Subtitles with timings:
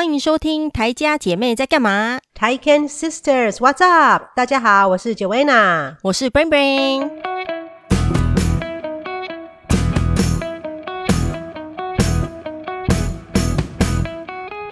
[0.00, 4.28] 欢迎收听台家姐妹在干嘛？Taiken Sisters，What's up？
[4.34, 7.10] 大家好，我是 Joanna，我是 Brain Brain。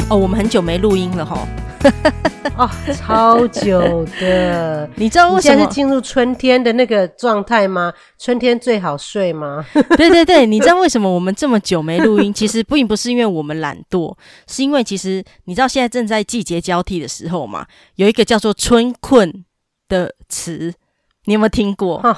[0.08, 1.46] 哦，我们很久没录音了哈。
[2.56, 7.92] 哦，超久的，你知道为什么现在是进入春天的那个状态吗？
[8.18, 9.64] 春天最好睡吗？
[9.96, 12.32] 对对对，你知道为什么我们这么久没录音？
[12.34, 14.16] 其实并不是因为我们懒惰，
[14.48, 19.44] 是因为其实你知道现在正在季节交替的时候嘛，有一个叫做春困
[19.88, 20.74] 的词，
[21.26, 22.00] 你有没有听过？
[22.02, 22.16] 哦、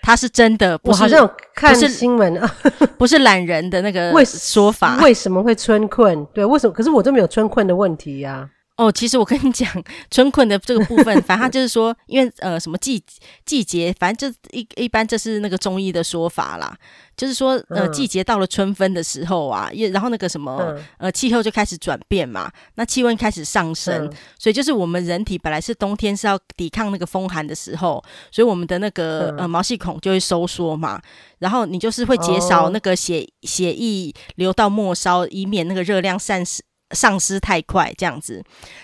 [0.00, 2.56] 它是真的，不是我好像有看新闻啊，
[2.96, 4.96] 不是懒人的那个说法。
[5.02, 6.24] 为什么会春困？
[6.26, 6.72] 对，为什么？
[6.72, 8.55] 可是我都没有春困的问题呀、啊。
[8.76, 9.66] 哦，其实我跟你讲，
[10.10, 13.02] 春困的这个部分，反正他就是说，因为呃，什么季
[13.46, 16.76] 季节，反正就一一般这是那个中医的说法啦，
[17.16, 31.00] 就是说呃，季节到了春分的时候啊，也然后那个什么呃，气候就开始转变嘛，那气温开始上升，所以就是我们人体本来是冬天是要抵抗那个风寒的时候，所以我们的那个呃毛细孔就会收缩嘛，
[31.38, 36.62] 然后你就是会减少那个血血液流到末梢，以免那个热量散失。
[36.92, 38.42] 丧失太快这样子，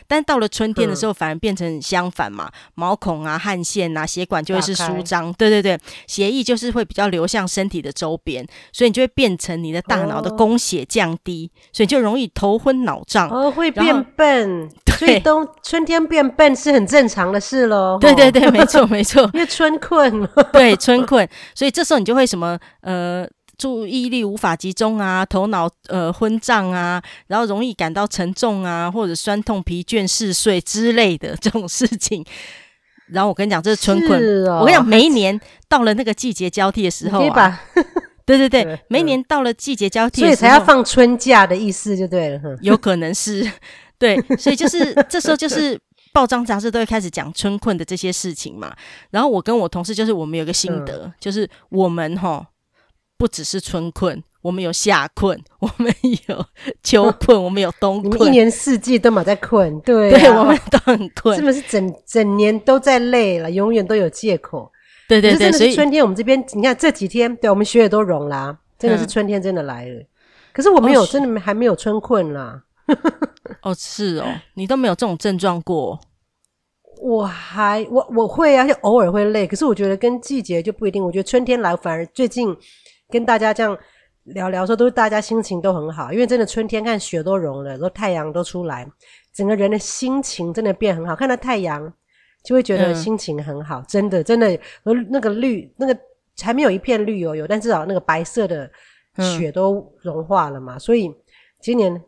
[0.09, 17.99] 但到了春天的时候，反而变成相反嘛，嗯、毛孔啊、汗腺啊、血管就会是舒张，对对对，血液就是会比较流向身体的周边，所以你就会变成你的大脑的供血降低，哦、所以就容易头昏脑胀，哦，会变笨，所以冬春天变笨是很正常的事喽。
[18.01, 23.29] 对对对，没错没错， 因为春困，对春困，所以这时候你就会什么呃。
[23.59, 32.25] 注意力无法集中啊，头脑呃昏胀啊，然后容易感到沉重啊，或者酸痛、疲倦、嗜睡之类的 这种事情。
[33.09, 34.19] 然后我跟你讲，这是春困。
[34.19, 37.61] 是哦、我跟你讲，每一年到了那个季节交替的时候啊，
[38.25, 42.41] 对对 对，每一年到了季节交替的时候，所以才要放春假的意思就对了。
[42.63, 43.47] 有可能是，
[43.99, 45.79] 对，所以就是这时候就是
[46.13, 48.75] 报章杂志都会开始讲春困的这些事情嘛。
[49.11, 52.43] 然后我跟我同事就是我们有个心得，嗯、就是我们齁。
[53.23, 55.95] 不只是春困，我们有夏困， 我们
[56.27, 56.45] 有
[56.83, 64.69] 秋困，我们有冬困，一年四季都嘛在困，对、啊，对，我们都很困，是不是整整年都在累了，永远都有借口？
[65.07, 70.01] 对对对，所以春天我们这边，你看这几天，对我们雪也都融啦，真的是春天真的来了。
[70.01, 70.07] 嗯、
[70.53, 72.61] 可是我没有，哦、真的还没有春困啦。
[73.63, 76.01] 哦，是哦，你都没有这种症状过。
[77.01, 81.05] 我还我我会啊，就偶尔会累，可是我觉得跟季节就不一定。
[81.05, 82.57] 我觉得春天来反而最近。
[83.13, 83.79] 跟大家这样
[84.25, 88.91] 聊聊说，都是大家心情都很好，因为真的春天看雪都融了，然后太阳都出来，
[89.33, 91.15] 整个人的心情真的变很好。
[91.15, 91.93] 看到太阳
[92.43, 94.47] 就会觉得心情很好，嗯、真的真的，
[94.85, 95.97] 而那个绿那个
[96.41, 98.71] 还没有一片绿油油，但至少那个白色的
[99.19, 100.77] 雪都融化了嘛。
[100.77, 101.15] 嗯、所以
[101.61, 102.03] 今年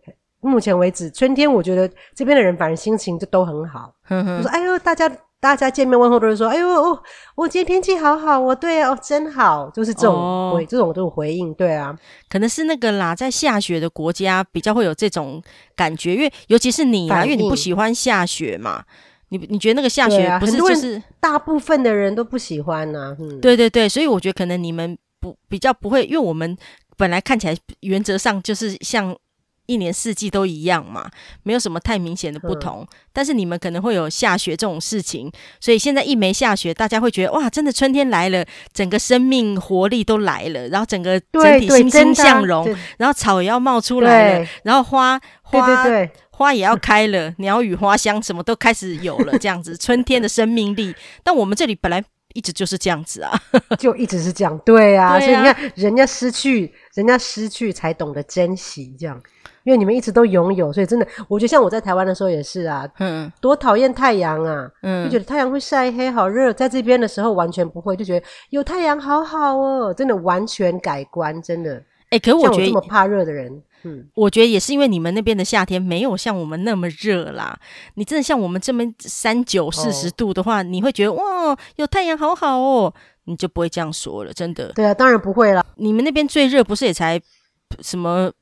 [0.44, 3.92] 目前为止，春天我觉得这边的人反而心情就都很好。
[4.08, 5.10] 我、嗯、说：“哎呦，大家。”
[5.44, 6.98] 大家见面问候都是说：“哎呦哦，
[7.34, 10.14] 我今天天气好好哦，对啊，哦，真好。”就是这种
[10.54, 11.94] 回、哦、这种这种回应，对啊，
[12.30, 15.42] 可能是那个啦，在下雪的国家比较会有这种
[15.76, 18.82] 感觉，因为尤其是你啊，因为你不喜欢下雪嘛，
[19.28, 23.16] 你你觉得那个下雪不是就是大部分的人都不喜欢呢、啊？
[23.20, 26.56] 嗯，对对对，所以我觉得可能你们不比较不会，因为我们
[26.96, 29.14] 本来看起来原则上就是像。
[29.66, 31.10] 一年四季都一样嘛，
[31.42, 32.80] 没有什么太明显的不同。
[32.82, 35.30] 嗯、但是你们可能会有下雪这种事情，
[35.60, 45.84] 所以现在一没下雪，大家会觉得哇，真的春天来了，整个生命活力都来了，然后整个整体欣欣向荣，然后草也要冒出来了，然后花花
[46.30, 50.94] 花也要开了，鸟语花香什么都开始有了，这样子 春天的生命力。
[51.22, 53.32] 但我们这里本来一直就是这样子啊，
[53.80, 55.18] 就一直是这样，对啊。
[55.18, 59.18] 所以你看，人家失去，人家失去才懂得珍惜，这样。
[59.62, 71.76] 因为你们一直都拥有，所以真的，我觉得像我在台湾的时候也是啊，嗯，多讨厌太阳啊，嗯，就觉得太阳会晒黑，好热，在这边的时候完全不会，就觉得有太阳好好哦，真的完全改观，真的。
[72.10, 77.58] 哎、欸，可我觉得这么怕热的人，嗯，我觉得也是因为你们那边的夏天没有像我们那么热啦。
[77.94, 82.94] 你真的像我们这边三九四十度的话，哦、你会觉得哇，有太阳好好哦，
[83.24, 84.72] 你就不会这样说了，真的。
[84.72, 85.64] 对啊，当然不会啦。
[85.76, 87.20] 你们那边最热不是也才
[87.80, 88.32] 什么？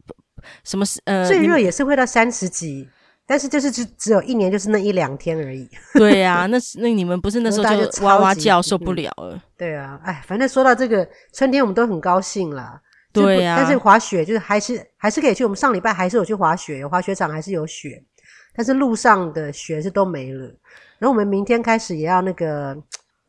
[0.65, 1.25] 什么是呃？
[1.25, 2.89] 最热也是会到三十几，
[3.25, 5.69] 但是就是只只有一年，就是那一两天而已。
[5.95, 9.37] 对呀、啊，那那你们不是那时候就哇哇叫受不了了？
[9.37, 12.81] 嗯、对啊，哎，反正说到这个春天，我们都很高兴啦。
[13.13, 15.45] 对呀、啊，但是滑雪就是还是还是可以去。
[15.45, 18.03] 我们上礼拜还是有去滑雪，有滑雪场还是有雪，
[18.55, 20.47] 但是路上的雪是都没了。
[20.99, 22.77] 然后我们明天开始也要那个。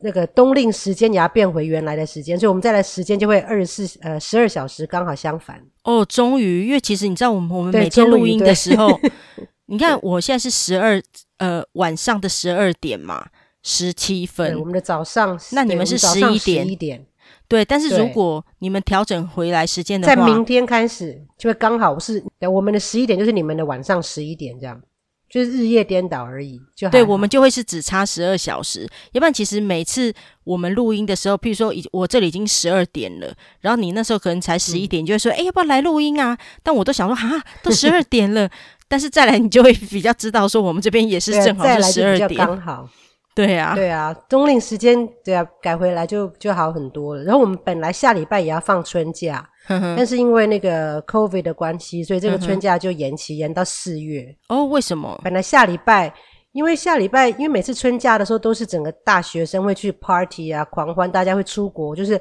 [0.00, 5.58] 那个冬令时间也要变回原来的时间，所以我们再来时间就会二十四呃十二小时刚好相反。
[5.84, 9.00] 哦，终于，因为其实你知道，我们我们每天录音的时候，
[9.66, 11.00] 你看我现在是十二
[11.38, 13.24] 呃晚上的十二点嘛，
[13.62, 14.58] 十七分。
[14.58, 16.68] 我们的早上，那你们是十一点。
[16.68, 17.06] 一点。
[17.54, 22.22] 对，但是如果你们调整回来时间的话，在明天开始就会刚好是
[22.52, 24.80] 我们的十一点，就是你们的晚上十一点这样。
[25.26, 28.88] 就是日夜颠倒而已，就对我们就会是只差十二小时。
[29.12, 30.14] 要不然，其实每次
[30.44, 38.48] 我们录音的时候，譬如说，已我这里已经十二点了，然后你那时候可能才十一点，就会说：“哎、欸，要不要来录音啊？”但我都想说：“哈，都 十二点了。”
[38.86, 42.88] 但是再来，你就会比较知道说，我们这边也是正好是十二点，刚好。
[43.34, 47.24] 对啊，对啊，冬令时间对啊，改回来就就好很多了。
[47.24, 49.48] 然后我们本来下礼拜也要放春假。
[49.66, 54.22] 但是因为那个 COVID 的关系，所以这个春假就延期，延到四月。
[54.50, 55.18] 哦，为什么？
[55.24, 56.12] 本来下礼拜，
[56.52, 62.20] 因为下礼拜，因为每次春假的时候都是整个大学生会去 party 啊，狂欢，大家会出国，就是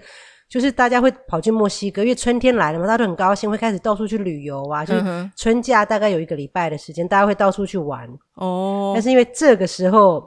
[0.50, 4.86] 就是大家会跑去墨西哥，因为春天来了嘛，大家都很高兴，会开始到处去旅游啊。
[4.86, 8.10] 就是春假大概有一个礼拜的时间，大家会到处去玩。
[8.36, 8.94] 哦。
[8.96, 10.24] 但是因为这个时候，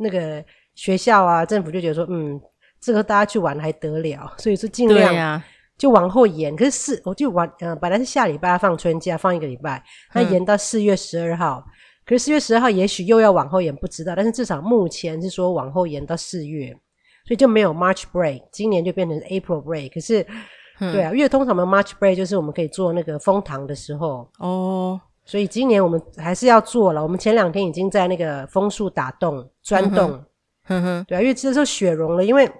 [0.00, 0.44] 那个
[0.74, 2.40] 学校啊，政府就觉得说，嗯，
[2.80, 5.14] 这个大家去玩还得了，所以说尽量。
[5.16, 5.44] 啊。
[5.78, 9.82] 就往后延，可是四我就玩呃，本来是下礼拜要放春假，放一个礼拜，
[10.12, 11.64] 那延到四月十二号。
[11.66, 11.72] 嗯、
[12.04, 14.14] 可是四月十二号也许又要往后延，不知道。
[14.14, 16.70] 但是至少目前是说往后延到四月，
[17.24, 19.94] 所以就没有 March break，今年就变成 April break。
[19.94, 20.20] 可是，
[20.80, 25.00] 嗯、对啊，因为通常我们 March break 就是我们可以做那个封糖的时候哦，
[25.30, 27.02] 所以今年我们还是要做了。
[27.02, 30.22] 我们前两天已经在那个枫树打洞钻洞，
[30.68, 32.50] 嗯哼，对啊，因为这时候雪融了，因为。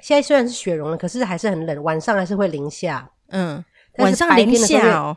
[0.00, 3.08] 现在虽然是雪融了，可是还是很冷，晚上还是会零下。
[3.28, 3.64] 嗯，
[3.98, 5.16] 晚上零下哦。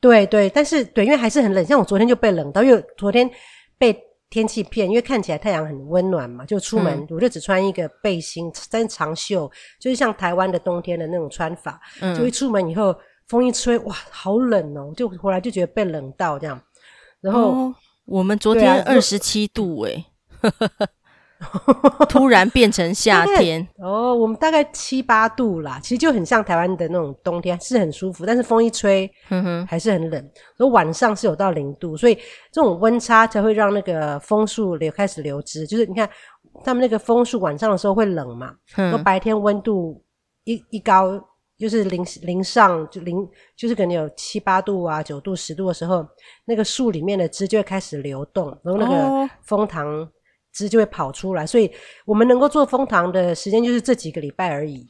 [0.00, 1.62] 对对，但是对，因为还是很冷。
[1.62, 3.30] 像我昨天就被冷到，因为昨天
[3.76, 3.94] 被
[4.30, 9.46] 天气骗，因为看起来太阳很温暖嘛，就出门、嗯、我就只穿一个背心，但长袖，
[9.78, 11.78] 就是像台湾的冬天的那种穿法。
[12.00, 12.96] 嗯，就一出门以后，
[13.32, 14.92] 风一吹，哇，好冷哦！
[14.94, 16.60] 就回来就觉得被冷到这样。
[17.22, 17.74] 然后、哦、
[18.04, 20.04] 我们昨天二十七度诶
[22.10, 28.26] 突然变成夏天哦，我们大概七八度啦，其实就很像台湾的那种冬天，是很舒服。
[28.26, 30.30] 但是风一吹，嗯哼，还是很冷。
[30.58, 32.14] 所以晚上是有到零度，所以
[32.52, 35.66] 这种温差才会让那个枫树流开始流枝。
[35.66, 36.06] 就是你看，
[36.62, 40.04] 他们那个枫树晚上的时候会冷嘛，然后白天温度
[40.44, 41.18] 一一高，
[41.58, 46.06] 就是零零上就零，就是可能有七八度啊、九度、十度的时候，
[46.44, 50.08] 那个树里面的汁就会开始流动，然后那个蜂糖。
[50.54, 51.72] 汁就会跑出来，所以
[52.04, 54.86] 我们能够做蜂糖的时间就是这几个礼拜而已。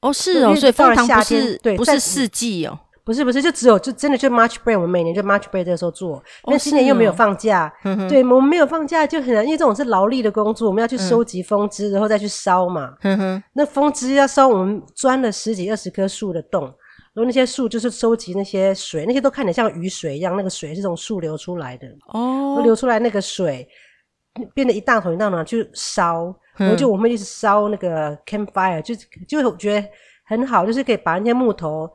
[0.00, 7.72] 哦，是哦，所以蜂糖不是对，不是四季哦，不是不是，就只有就真的就 March break，我们每年就 March break 这个时候做，但今年又没有放假，
[8.08, 12.94] 对，我们没有放假就很难，因为这种是劳力的工作，我们要去收集蜂枝，然后再去烧嘛。
[13.54, 16.62] 那蜂枝要烧，我们钻了十几二十棵树的洞，
[17.14, 21.86] 然后那些树就是收集那些水，那些都看起来像雨水一样，那个水是从树流出来的。
[22.14, 23.68] 哦，流出来那个水。
[24.54, 28.94] 变得一大桶一大桶去烧，然后就我们一直烧那个 campfire，就
[29.28, 29.86] 就觉得
[30.24, 31.86] 很好，就是可以把那些木头，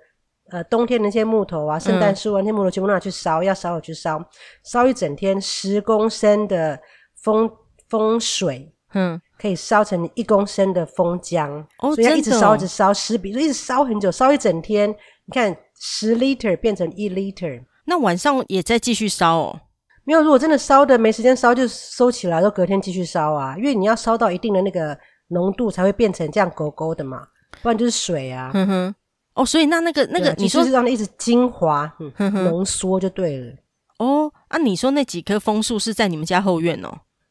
[0.50, 4.24] 呃，冬天那些木头啊，圣诞树啊，那些木头全部拿去烧，要烧就去烧，
[4.64, 6.80] 烧一整天，十公升的
[7.22, 7.50] 风
[7.90, 19.62] 风水，嗯，可以烧成一公升的风浆，哦，所以要一直烧一直烧，十比，所以一直烧很久，烧一整天，你看十 liter 变成一 liter，那晚上也在继续烧哦。
[20.04, 23.58] 没有，如果真的烧的没时间烧，就收起来，然后隔天继续烧啊。
[23.58, 27.28] 因为你要烧到一定的那个浓度，才会变成这样勾勾的嘛，
[27.62, 28.52] 不然就是水啊。
[28.54, 28.96] 嗯哼，
[29.38, 31.90] 哦，所以那那个那个，你说是让它一直精华，
[32.34, 33.54] 浓缩就对了。
[34.00, 36.90] 哦，啊，你说那几棵枫树是在你们家后院哦？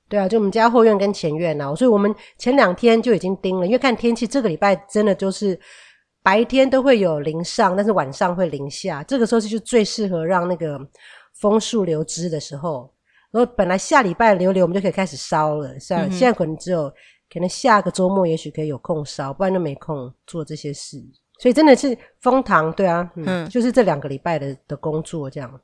[0.08, 1.74] 对啊，就我们家后院跟前院啊。
[1.74, 5.58] 所以我们前两天就已经盯了，因为看天气，这个礼拜真的就是
[6.22, 10.80] 白天都会有零上，但是晚上会零下，这个时候是就最适合让那个。
[11.38, 12.90] 枫树流枝的时候，
[13.30, 15.78] 然后本来下礼拜流流，我们就可以开始烧了。
[15.78, 16.90] 是啊，现在可能只有
[17.30, 20.96] 可能下个周末，也许可以有空烧，不然就没空做这些事。
[21.38, 25.60] 所以真的是封糖，对啊，嗯，嗯就是这两个礼拜的的工作这样。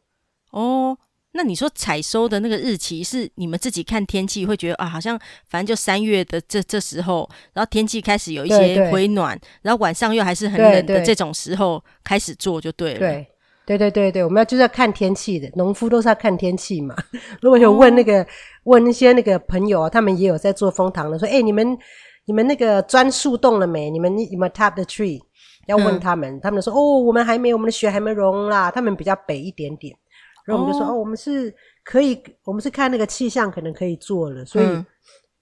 [0.50, 0.96] 哦，
[1.32, 12.98] 那你说采收的那个日期是你们自己看天气会觉得啊，好像反正就三月的这这时候，然后天气开始有一些回暖，对对然后晚上又还是很冷的这种时候开始做就对了。
[12.98, 13.26] 对。
[13.64, 16.96] 对对对对对，我们要就是要看天气的，农夫都是要看天气嘛。
[17.40, 18.26] 如果有问那个、哦、
[18.64, 21.78] 问那些那个朋友，他们也有在做蜂糖的，说：“哎，你们
[22.24, 23.88] 你们那个钻树洞了没？
[23.88, 25.20] 你们你们 tap the tree？”
[25.66, 29.96] 要问他们，嗯、他们说：“哦，我们还没，我们的雪还没融啦。”他们比较北一点点，
[30.44, 31.54] 然后我们就说：“哦，哦，我们是
[31.84, 34.86] 可以，我们是看那个气象，可能可以做了。”所以，嗯、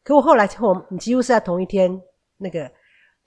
[0.04, 2.00] 可我后来我你几乎是在同一天
[2.38, 2.70] 那个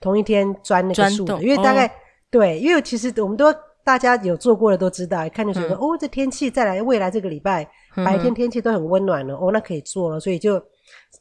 [0.00, 1.90] 同一天钻那个树的，因为大概、哦、
[2.30, 3.46] 对，因为其实我们都。
[3.86, 10.54] 大家有做过的都知道，一看就觉得、嗯、哦，这天气再来未来这个礼拜、嗯、白天天气都很温暖了，哦，那可以做了，所以就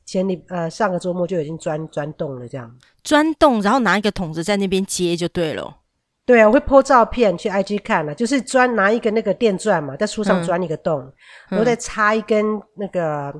[0.05, 2.69] 前你呃上个周末就已经钻钻洞了，这样
[3.03, 5.77] 钻洞，然后拿一个桶子在那边接就对了。
[6.25, 11.13] 对啊，我会 po 照片去 IG 看了，就是钻拿一个那个电钻嘛，在树上钻一个洞，嗯、
[11.50, 13.33] 然后再插一根那个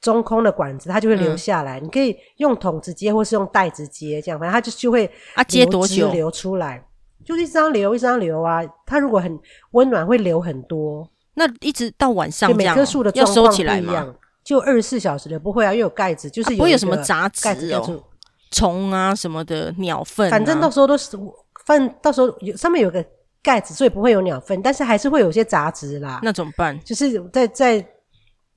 [0.00, 1.78] 中空的管子，它就会流下来。
[1.78, 6.82] 嗯、你可以用桶子接，或是用袋子接，这样反正它就就会啊接多久流出来。
[7.22, 9.38] 就一张流一张流啊，它如果很
[9.72, 11.06] 温暖，会流很多。
[11.34, 14.16] 那一直到晚上，每棵树的状况不一样，
[14.50, 18.02] 就二十四小时的不会啊，又有盖子，就是有、啊、不会有什么杂质哦，
[18.50, 21.16] 虫啊什么的，鸟粪、啊，反正到时候都是，
[21.64, 23.00] 反正到时候有上面有个
[23.44, 26.18] 盖子，所以不会有鸟粪，但是还是会有些杂质啦。
[26.24, 26.76] 那怎么办？
[26.84, 27.86] 就是在在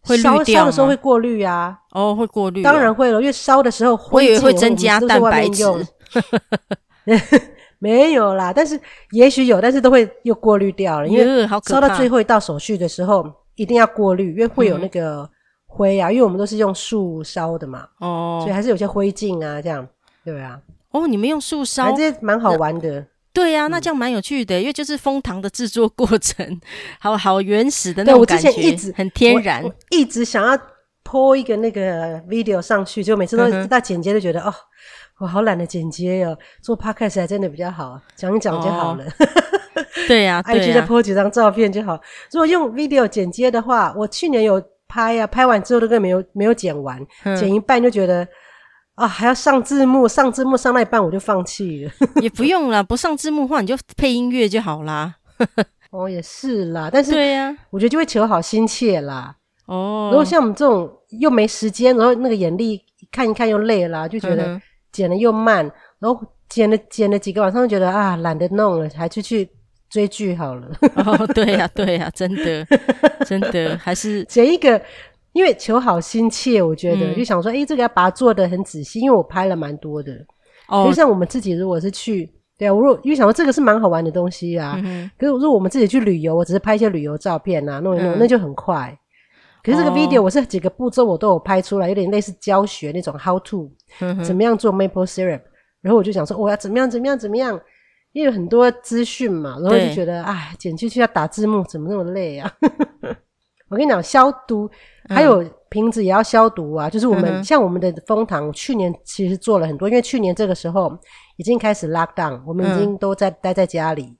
[0.02, 1.78] 会烧烧的时候会过滤啊。
[1.92, 5.64] 哦，会过滤、哦，当然会了，因为烧的时候会会会增加蛋白质。
[7.78, 8.82] 没有啦，但是
[9.12, 13.24] 也许有，但是都会又过滤掉了，因为烧到最后一道手续的时候，
[13.54, 15.30] 一定要过滤，因为会有那个
[15.74, 19.88] 灰啊，嗯、因为我们都是用树烧的嘛，哦，所以还是有些灰烬啊，这样，
[20.24, 20.60] 对啊。
[20.92, 23.04] 哦，你们用树烧，这蛮好玩的。
[23.34, 26.62] 对呀、啊，那这样蛮有趣的，因为就是蜂糖的制作过程，
[27.02, 30.56] 好好原始的那种感觉，我之前一直很天然，一直想要
[31.04, 34.54] po 一个那个 video 上去，就每次都到剪接都觉得、嗯、哦。
[35.20, 39.06] 我好懒得剪接哦，做 podcast 还真的比较好，讲一讲就好了。
[39.06, 39.10] 哦、
[40.08, 41.94] 对呀、啊， 对呀、啊，IG 再 po 几张照片就好。
[42.32, 44.62] 如果用 video 剪接的话，我去年有
[44.94, 48.28] 拍呀、啊，拍完之后都根本没有没有剪完，嗯、剪一半就觉得
[48.94, 51.92] 啊，还要上字幕，上字幕上那一半我就放弃了。
[52.22, 55.16] 也不用啦，不上字幕的话你就配音乐就好啦。
[55.90, 59.36] 哦，也是啦，但是对呀，我觉得就会求好心切啦。
[59.66, 62.80] 哦，如果像我们这种又没时间，然后那个眼力
[63.12, 64.46] 看一看又累了啦，就觉得。
[64.46, 64.62] 嗯
[64.94, 65.66] 剪的又慢，
[65.98, 69.50] 然后剪了剪了几个晚上，就觉得啊懒得弄了，还是去
[69.94, 70.68] 追剧好了。
[70.96, 72.66] 哦，对呀、啊、对呀、啊，真的
[73.28, 74.82] 真的还是剪一个，
[75.34, 80.12] 因为求好心切，我觉得、嗯、就想说，哎，这个要把它做得很仔细，因为我拍了蛮多的。
[80.68, 88.98] 哦，就像我们自己如果是去，对啊，我如果因为想说这个是蛮好玩的东西啊，嗯、可是如果我们自己去旅游，我只是拍一些旅游照片啊，弄一弄、嗯、那就很快。
[89.62, 93.72] 可是这个 video 我是几个步骤我都有拍出来，有点类似教学那种 how to，
[94.24, 95.42] 怎么样做 maple syrup，
[95.82, 97.58] 然后我就想说我要怎么样怎么样怎么样，
[98.14, 102.50] 因为很多资讯嘛，然后就觉得哎，剪进去要打字幕，怎么那么累啊？
[103.70, 104.70] 我跟你讲，消毒
[105.10, 110.96] 还有瓶子也要消毒啊，就是我们像我们的蜂糖，去年其实做了很多，因为去年这个时候
[111.38, 114.16] 已经开始 lock down，我们已经都在待在家里，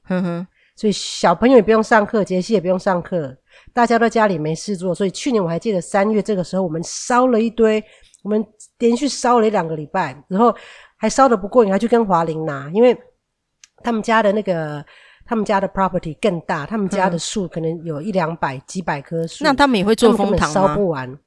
[0.76, 3.38] 所以小朋友也不用上课，杰西也不用上课。
[3.72, 7.84] 大家都家里没事做，所以去年我还记得三月这个时候，我们烧了一堆，
[8.24, 8.44] 我们
[8.80, 10.52] 连续烧了一两个礼拜，然后
[10.98, 12.98] 还烧的不过瘾，还去跟华林拿，因为
[13.84, 14.84] 他们家的那个
[15.26, 19.44] 他们家的 property 更大，他们家的树可能有一两百、几百棵树。
[19.44, 20.54] 那他们也会做枫糖吗？
[20.54, 21.18] 烧不完，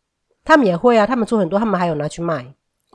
[0.45, 2.45] 他们也会啊，他们做很多，他们还有拿去卖。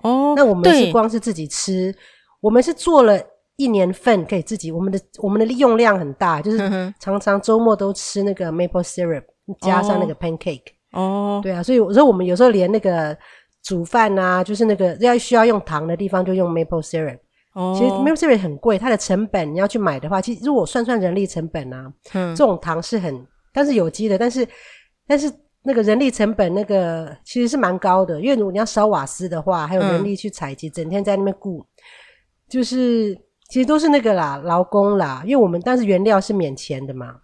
[0.03, 1.95] 哦，那我们是光是自己吃，
[2.39, 3.19] 我们是做了。
[3.57, 6.57] 一年份可以自己，我们的我们的利用量很大，就是
[6.97, 9.23] 常常周末都吃那个 maple syrup，
[9.59, 10.63] 加上那个 pancake。
[10.93, 13.15] 哦，对啊，所以我说我们有时候连那个
[13.61, 17.19] 煮饭啊，就是那个要需要用糖的地方就用 maple syrup。
[17.53, 24.47] 哦，其实 milk syrup 很贵，它的成本你要去买的话，其实如果算算人力成本啊，嗯，这种糖是很，但是有机的，但是
[25.07, 25.31] 但是
[25.63, 31.65] 那个人力成本那个其实是蛮高的，因为如果你要烧瓦斯的话，还有人力去采集，整天在那边顾，
[32.49, 33.17] 就是。
[33.51, 37.17] 其实都是那个啦，劳工啦，因为我们但是原料是免钱的嘛。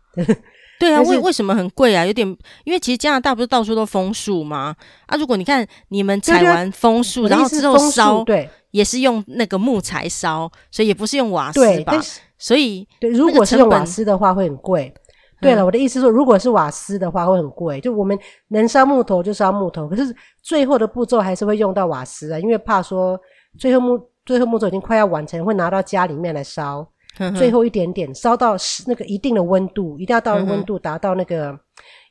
[0.80, 2.06] 对啊，为为什么很贵啊？
[2.06, 2.28] 有点，
[2.64, 4.76] 因为其实加拿大不是到处都枫树吗？
[5.06, 12.00] 啊，如果你看你们采完枫树，然后之后烧，对，也是用那个木材烧，所以也不是用瓦斯吧？
[12.38, 14.94] 所以对，如果是用瓦斯的话会很贵。
[15.40, 18.18] 对了，我的意思是说，如果是瓦斯的话会很贵，就我们
[18.50, 23.20] 能烧木头就烧木头，可是最后的步骤还是会用到瓦斯啊，因为怕说
[23.58, 24.00] 最后木。
[24.28, 26.86] 最后木头已经快要完成，会拿到家里面来烧，
[27.18, 28.56] 呵呵最后一点点烧到
[28.86, 31.58] 那个一定的温度，一定要到温度达到那个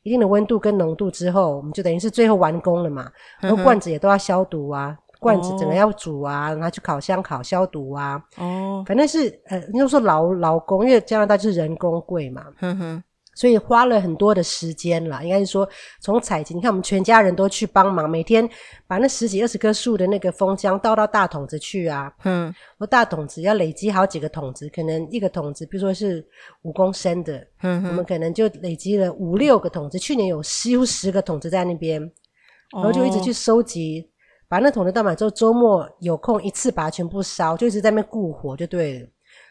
[0.02, 3.10] 一定的温度跟浓度之后，我们就等于是最后完工了嘛。
[3.40, 8.22] 然后罐子也都要消毒啊，罐子整个要煮啊，拿去烤箱烤消毒啊。
[8.38, 12.44] 哦，反正是呃，你就说劳劳工，因为加拿大就是人工贵嘛。
[12.60, 13.02] 呵呵
[13.36, 15.68] 所以花了很多的时间啦，应该是说
[16.00, 18.48] 从采集，你看我们全家人都去帮忙，每天
[18.86, 26.26] 把那十几二十棵树的那个蜂浆倒到大桶子去啊，嗯，我大桶子要累积好几个桶子，可能一个桶子，比如说是
[26.62, 32.00] 五公升的，嗯，我们可能就累积了五六个桶子，去年有几乎十个桶子在那边，
[32.72, 34.08] 然后就一直去收集，
[34.48, 39.08] 把那桶子倒满之后，周末有空一次把它全部烧，就一直在那边顾火就对了。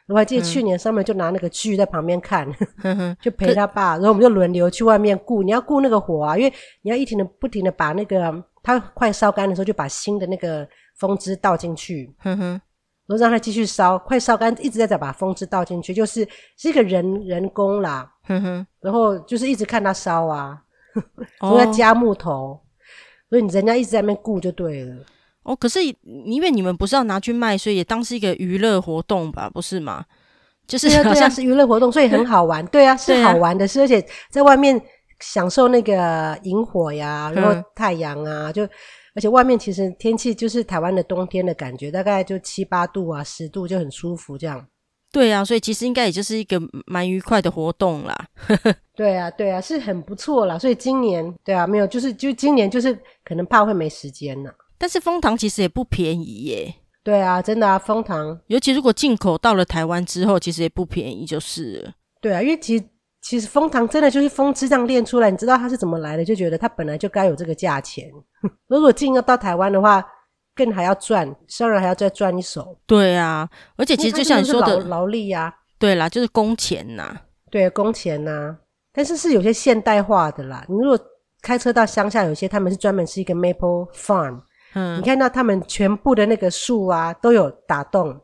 [0.07, 2.47] 我还记得去年 Summer 就拿那个锯在旁边看，
[2.83, 5.41] 嗯、就陪他爸，然后我们就轮流去外面顾。
[5.41, 12.43] 你要顾那个火啊，因为你要一停的不停的把那个它快烧干的时候，就把新的那个蜂汁倒进去，哼哼，
[13.07, 20.61] 然后让它继续烧，快烧干，一直在在把蜂汁倒进去，就是是一个人人工啦，哼哼，然后就是一直看它烧啊，
[21.41, 22.61] 哦、所以要加木头，
[23.29, 24.95] 所以你人家一直在那边顾就对了。
[25.45, 25.79] 哦，可是
[26.25, 30.03] 因为你们不是要拿去卖，所以也当是一个娱乐活动吧，不是吗？
[30.67, 32.65] 就是好像是娱乐活动，所以很好玩。
[32.67, 34.81] 对啊， 是好玩的是，而且在外面
[35.19, 38.63] 享受那个萤火呀，然后太阳啊，就
[39.13, 44.65] 而且外面其实天气就是台湾的冬天的感觉，大概就七八度啊，十度就很舒服这样。
[45.11, 48.17] 对啊，所以其实应该也就是一个蛮愉快的活动啦。
[48.97, 50.57] 对啊，对啊，是很不错啦。
[50.57, 54.51] 所以今年对啊，没有就是就今年就是可能怕会没时间了。
[54.77, 56.75] 但是蜂糖其实也不便宜耶。
[57.03, 61.93] 对啊，真的啊，蜂糖，尤其如果进口到了台湾之后，其实也不便宜，就是了。
[62.19, 62.83] 对啊，因为其实
[63.21, 68.11] 其实蜂糖真的就是蜂汁这样炼出来，你知道它是怎么来的，就觉得它本来就该有这个价钱。
[68.67, 70.03] 如果进要到台湾的话，
[70.55, 72.75] 更还要赚，商人还要再赚一手。
[72.87, 77.15] 对啊，而且其实就像你说的劳力呀，对啦，就是工钱呐，
[77.51, 78.57] 对，工钱呐。
[78.91, 80.99] 但是是有些现代化的啦，你如果
[81.43, 84.41] 开车到乡下，有些他们是专门是一个 maple farm。
[84.75, 88.19] 嗯，你看到他们全部的那个树啊，都有打洞，然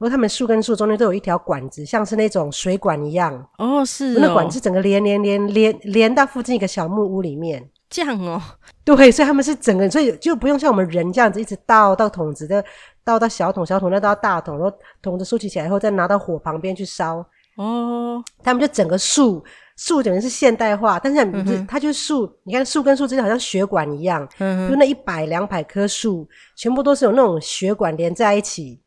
[0.00, 3.34] 后他们树跟树中间都有一条管子，像是那种水管一样。
[3.58, 7.70] 哦，是哦，那管子整个连连连连连到附近一个小木屋里面。
[7.90, 8.40] 这样哦，
[8.84, 12.64] 对，所以他们是整个，所以就不用像我们人这样子一直倒到桶子的，
[13.04, 17.24] 倒到小桶，小桶再倒到大桶，然后桶子竖起起来以后再拿到火旁边去烧。
[17.56, 19.44] 哦，他们就整个树。
[19.76, 22.30] 树等于是现代化，但是不是、嗯、它就是树。
[22.44, 28.80] 你看树跟树之间好像血管一样，嗯、就那一百两百棵树，全部都是有那种血管连在一起。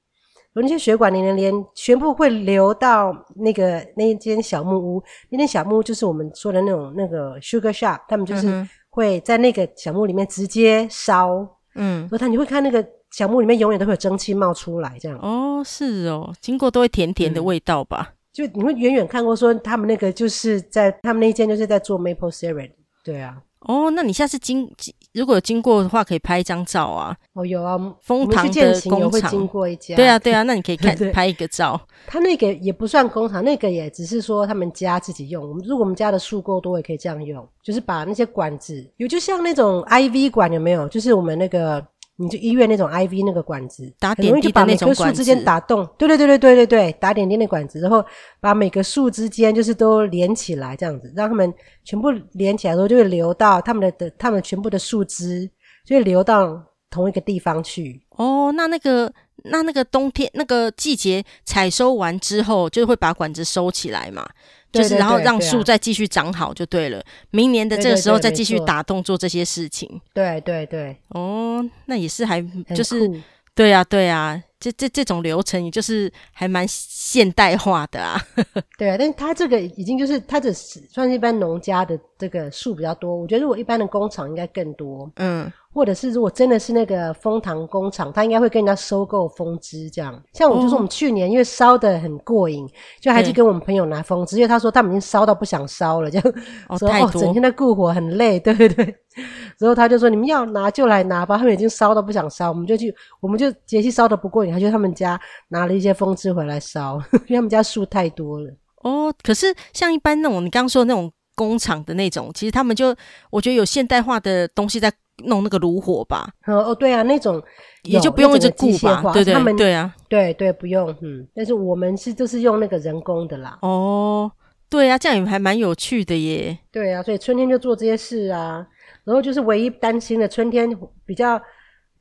[0.53, 5.03] 有那些血管连连连，全部会流到那个那一间小木屋。
[5.29, 11.47] 那间小木屋就是我们说的那种那个 sugar shop，他们就是会在那个小木屋里面直接烧。
[11.75, 15.19] 嗯，然后他你会看那个小木屋里面永远都会有蒸汽冒出来，这样。
[15.19, 18.13] 哦，是哦，经过都会甜甜的味道吧。
[18.37, 22.71] 嗯就你会远远看过，说他们那个就是在他们那一间就是在做 maple syrup，
[23.03, 23.37] 对啊。
[23.61, 24.71] 哦，那你下次经
[25.13, 27.17] 如果有经过的话，可以拍一张照啊。
[27.33, 29.95] 哦，有啊，枫糖的工厂会经过一家。
[29.95, 31.81] 对啊，对啊，那你可以看 拍一个照。
[32.05, 35.43] 他那个也不算工厂，那个也只是说他们家自己用。
[35.49, 40.87] 我们如果我们家的树够多，也可以这样用，就是把那些管子，有就像那种 IV 管有没有？
[40.87, 41.83] 就是我们那个。
[42.19, 45.87] 你就医院那种 IV 那个管子，打点滴把每棵树之间打洞。
[45.99, 48.03] 对对对对对对对，打点滴的管子，然后
[48.39, 51.53] 把每个树之间就是都连起来，这样子让他们
[51.83, 55.47] 全部连起来之后，就会流到他们的的他们全部的树枝，
[55.85, 58.01] 就会流到同一个地方去。
[58.17, 59.11] 哦，那那个
[59.45, 64.27] 那那个冬天那个季节采收完之后，就会把管子收起来嘛。
[64.69, 67.01] 就是，然后让树再继续长好就对了。
[67.31, 69.99] 明年的这个时候再继续打洞做这些事情。
[70.13, 72.41] 对对对，哦，那也是还
[72.75, 73.09] 就是，
[73.55, 78.19] 对啊对啊，这这这种流程也就是还蛮现代化的啊。
[78.77, 83.15] 对啊，但是它这个已经就是它这算是一般农家的这个树比较多。
[83.15, 85.11] 我觉得如果一般的工厂应该更多。
[85.15, 85.51] 嗯。
[85.73, 90.19] 或者是如果真的是那个蜂糖工厂，他应该会跟人家收购蜂汁这样。
[90.33, 92.67] 像我就是我们去年因为烧的很过瘾，
[92.99, 96.33] 就还去跟我们朋友拿蜂汁，因为他说他们已经烧到不想烧了，这样
[96.67, 98.95] 哦，说哦整天在顾火很累，对不对。
[99.59, 108.51] 然后他就说你们要拿就来拿吧，他们已经烧到不想烧，我们就去，我们就节气烧的不过瘾，他就他们家拿了一些蜂汁回来烧， 因为他们家树太多了。
[108.83, 112.95] 哦，可是像一般那种你刚刚说的那种工厂的那种，其实他们就
[113.29, 114.91] 我觉得有现代化的东西在。
[115.25, 117.41] 弄那个炉火吧，哦对啊，那种
[117.85, 123.57] 也就不用一直顾吧，对对对，对啊，对对不用，嗯，但是我们是就是用那个人工的啦。
[123.63, 124.31] 哦，
[124.69, 126.55] 对啊，这样也还蛮有趣的耶。
[126.71, 128.63] 对啊，所以春天就做这些事啊，
[129.05, 130.69] 然后就是唯一担心的春天
[131.03, 131.41] 比较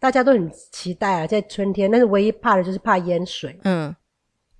[0.07, 3.93] 大家都很期待啊，在春天，但是唯一怕的就是怕淹水，嗯，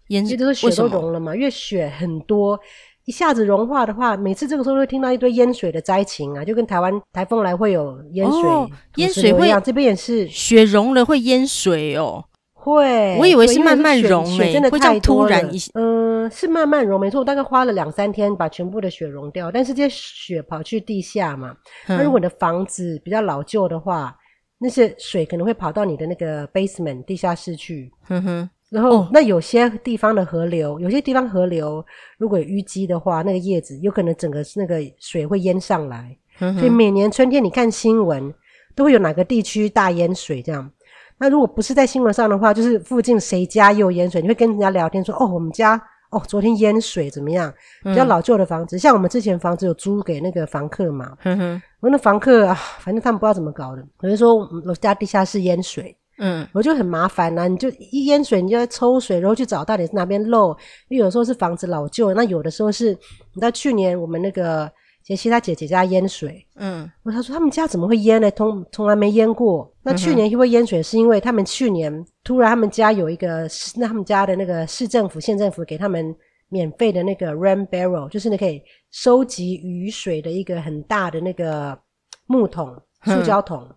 [0.09, 2.59] 淹水都是雪都融了嘛，因为雪很多。
[3.05, 12.25] 一下子融化的话，每次这个时候会听到一堆淹水的灾情啊，就跟台湾台风来会有淹水、哦、淹水会一样，这边也是雪融了会淹水哦。
[12.53, 15.71] 会，我以为是慢慢融诶、欸，真的太突然一些。
[15.75, 21.55] 嗯，是慢慢融，没错，我大概花了两三天把全部的雪融掉，但是这些雪跑去地下嘛，
[21.87, 24.17] 那、嗯、如果你的房子比较老旧的话，
[24.59, 27.93] 那些水可能会跑到你的那个 basement 地下室去。
[28.03, 28.51] 哼哼。
[28.69, 31.85] 然后、哦，那有些地方的河流，有些地方河流
[32.19, 36.19] 如果有淤积的话，那个叶子有可能整个那个水会淹上来。
[36.41, 38.35] 嗯、所以每年春天你看新闻，
[38.75, 40.69] 都会有哪个地区大淹水这样。
[41.17, 47.53] 那如果不是在新闻上的话，就是附近谁家又淹水，你会跟人家聊天说：“哦，我们家哦，昨天淹水怎么样？”
[47.85, 60.51] 比较老旧的房子，嗯、像我们之前房子有租给那个房客嘛，嗯哼，我那房客啊，反正他们不知道怎么搞的，我就说我家地下室淹水，嗯，我就很麻烦呐、啊，你就一淹水，你就要抽水，然后去找到底是哪边漏，
[60.89, 64.71] 因为有时候是房子老旧，那有的时候是，你知道去年我们那个。
[65.07, 68.29] 杰西他姐姐家淹水，嗯，我他说他们家怎么会淹呢？
[68.33, 69.73] 从从来没淹过。
[69.85, 76.13] 那去年因为淹水，是因为他们去年突然他们家有一个，那他们家的那个市政府、县政府给他们
[76.49, 81.79] 免费的那个 rain barrel，就是你可以收集雨水的一个很大的那个
[82.27, 83.63] 木桶、塑胶桶。
[83.63, 83.77] 嗯、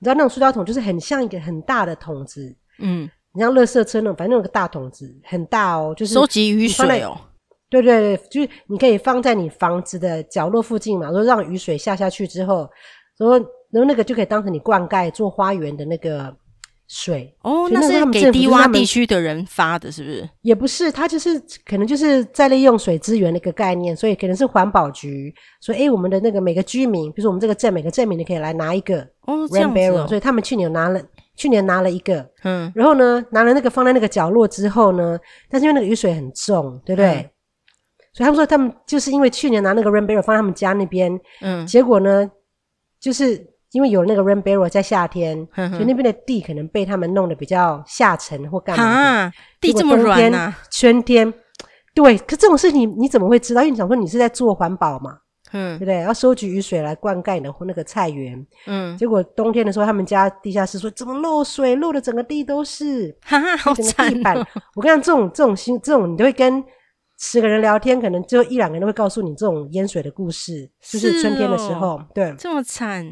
[0.00, 7.18] 你知道那种塑胶桶就是很像一个很大的桶子，嗯，你像垃圾车那种，反正那个大桶子很大哦，就是收集雨水哦。
[7.70, 12.68] 对对对，就是你可以放在你房子的角落附近嘛，然后让雨水下下去之后，
[13.16, 13.38] 然后
[13.70, 16.34] 然后那个就可以当成你灌溉做花园的那个
[16.88, 17.32] 水。
[17.42, 20.28] 哦，那是给低洼地区的人发的，是不是？
[20.42, 31.00] 也不是，它就是可能就是在利用水资源的一个概念，所以可能是环保局说，哎，我们的那个每个居民，比如说我们这个镇每个镇民，你可以来拿一个哦，rain barrel，所以他们去年拿了，
[31.36, 35.16] 去年拿了一个，嗯，然后呢，拿了那个放在那个角落之后呢，
[35.48, 37.08] 但是因为那个雨水很重，对不对？
[37.08, 37.30] 嗯
[38.20, 42.30] 所以他们说，他们就是因为去年拿那个 rain barrel 放在他们家那边，嗯，结果呢，
[43.00, 48.84] 就是因为有那个 rain barrel 在夏天，所以那边的地可能被他们弄得比较下沉或干嘛。
[48.84, 51.32] 啊，地这么软啊，春天，
[51.94, 53.62] 对，可这种事情你怎么会知道？
[53.62, 55.16] 因为你想说你是在做环保嘛，
[55.52, 56.02] 嗯，对不对？
[56.02, 64.06] 要收集雨水来灌溉你的那个菜园，嗯，结果冬天的时候，他们家地下室说怎么漏水，漏的整个地都是，哈哈，好惨
[64.36, 64.46] 哦！
[64.74, 66.62] 我跟你讲，这种这种心，这种你都会跟。
[67.22, 73.06] 十个人聊天，可能就一两个人会告诉你这种淹水的故事，就是春天的时候，对，这么惨，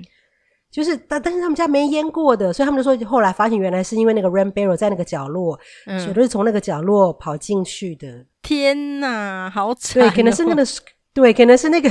[0.71, 8.25] 就是但但是他们家没淹过的，所以他们就说后来发现原来是因为那个 rain barrel 在那个角落，嗯、水都是从那个角落跑进去的。
[8.43, 10.09] 天哪，好惨、哦！
[10.09, 10.65] 对，可能是那个，
[11.13, 11.91] 对，可能是那个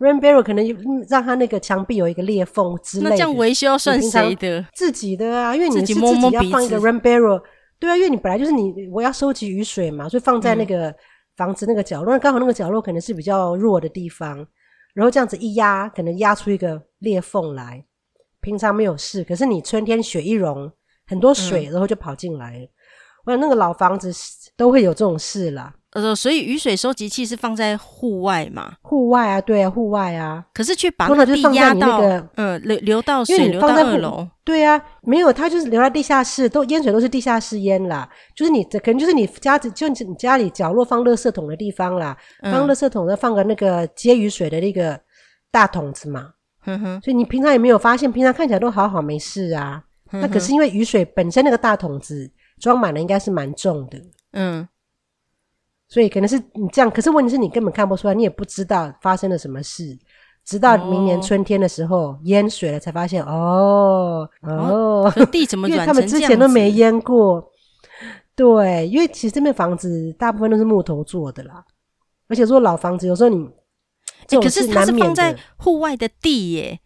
[0.00, 0.66] rain barrel 可能
[1.08, 3.10] 让他那个墙壁有一个裂缝之类的。
[3.10, 4.66] 那这样维修要算谁的？
[4.74, 6.00] 自己的啊，因为你是自己
[6.32, 7.40] 要放一个 rain barrel，
[7.78, 10.88] 对啊，因为你本来就是你我要收集雨水嘛，所以放在那个。
[10.88, 10.94] 嗯
[11.36, 14.46] 房子那个角落，刚好那个角落可能是比较弱的地方，
[14.94, 17.84] 然后这样子一压，可能压出一个裂缝来。
[18.40, 20.70] 平常没有事，可是你春天雪一融，
[21.06, 22.66] 很多水，然后就跑进来了。
[23.24, 24.12] 我想那个老房子
[24.54, 25.74] 都会有这种事啦。
[25.94, 28.74] 呃，所以雨水收集器是放在户外嘛？
[28.82, 30.44] 户外啊，对啊，户外啊。
[30.52, 34.28] 可是去把那个地压到，那个、嗯，流流到水流到二楼。
[34.42, 38.08] 对啊，没有，它就是流到地下室，都淹水都是地下室淹啦。
[38.34, 45.00] 就是你这可能就是你家子，就你家里角落放垃圾桶的地方啦，嗯、放垃圾桶的放个那个接雨水的那个
[45.52, 46.30] 大桶子嘛。
[46.66, 47.00] 嗯哼。
[47.02, 49.84] 所以你平常也没有发现，平常看起来都好好没事啊。
[50.10, 52.28] 嗯、那可是因为雨水本身那个大桶子
[52.58, 54.02] 装满了，应该是蛮重的。
[54.32, 54.66] 嗯。
[55.88, 59.96] 所以可能是你这样，可是问题是你根本看不出来，你也不知道发生了什么事，
[60.44, 66.16] 直到明年春天的时候、哦、淹水了，才发现哦哦，哦地怎么 软成这样子？
[66.16, 67.50] 因为他们之前都没淹过。
[68.34, 71.64] 对，因为其实这边房子大部分都是木头做的啦，
[72.28, 73.48] 而且如果老房子，有时候你
[74.28, 76.80] 可是它是放在户外的地耶，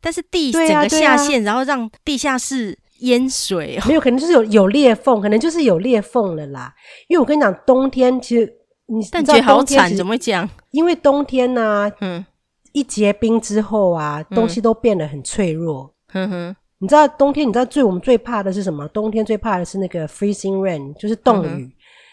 [0.00, 2.78] 但是地整个下陷，啊啊、然后让地下室。
[3.04, 6.74] 淹水、哦、没有，可能就是有有裂缝，可能就是有裂缝了啦。
[7.08, 8.52] 因为我跟你讲，冬天其实
[8.86, 10.48] 你但觉得好惨，怎么会这样？
[10.70, 12.24] 因为冬天呢、啊，嗯，
[12.72, 15.94] 一结冰之后啊，东西都变得很脆弱。
[16.12, 18.86] 嗯哼，你知道冬天，你知道最我们最怕的是什么？
[18.88, 21.64] 冬天最怕的是那个 freezing rain，就是冻雨。
[21.64, 21.72] 嗯、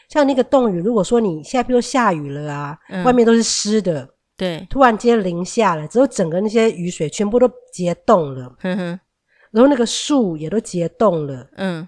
[0.10, 8.56] 像那个冻雨，如果说你现在比如说下雨了啊，嗯、外面都是湿的，对，突然间零下了，之后整个那些雨水全部都结冻了。
[8.64, 9.00] 嗯哼。
[9.52, 11.88] 然后那个树也都结冻了，嗯，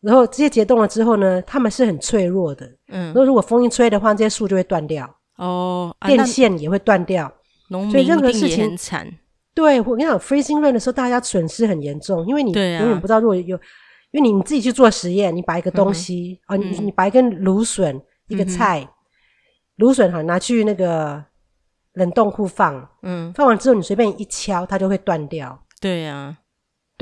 [0.00, 7.32] 然后这些结冻了之后呢，它们是很脆弱的，嗯，然后如果风一吹的话，这些树就会断掉，哦，电线也会断掉，
[7.68, 9.06] 农民一定也很惨。
[9.54, 13.54] 对，我跟你讲，freezing rain 的时候，大家损失很严重，因为你永远不知道如果有，
[14.10, 18.88] 因为你你自己去做实验，你把一个东西啊，你你把一根芦笋，一个菜，
[19.76, 21.22] 芦笋哈，拿去那个
[21.92, 25.62] 冷冻库放，嗯，放完之后你随便一敲，它就会断掉。
[25.78, 26.38] 对呀。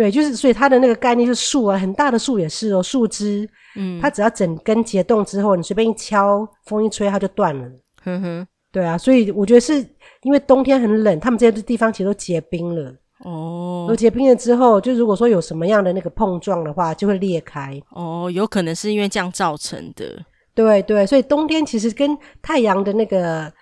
[0.01, 7.71] 对，就是所以它的那个概念是树啊，很大的树也是哦，树枝，嗯，它只要整根结冻之后，你随便一敲，风一吹，它就断了。
[8.03, 9.87] 哼哼，对啊，所以我觉得是
[10.23, 12.95] 因为冬天很冷，他们这些地方其实都结冰了。
[13.27, 17.79] 哦，都结冰了之后，就如果说有什么样的那个碰撞的话，就会裂开。
[17.91, 20.25] 哦，有可能是因为这样造成的。
[20.55, 23.53] 对对，所以冬天其实跟太阳的那个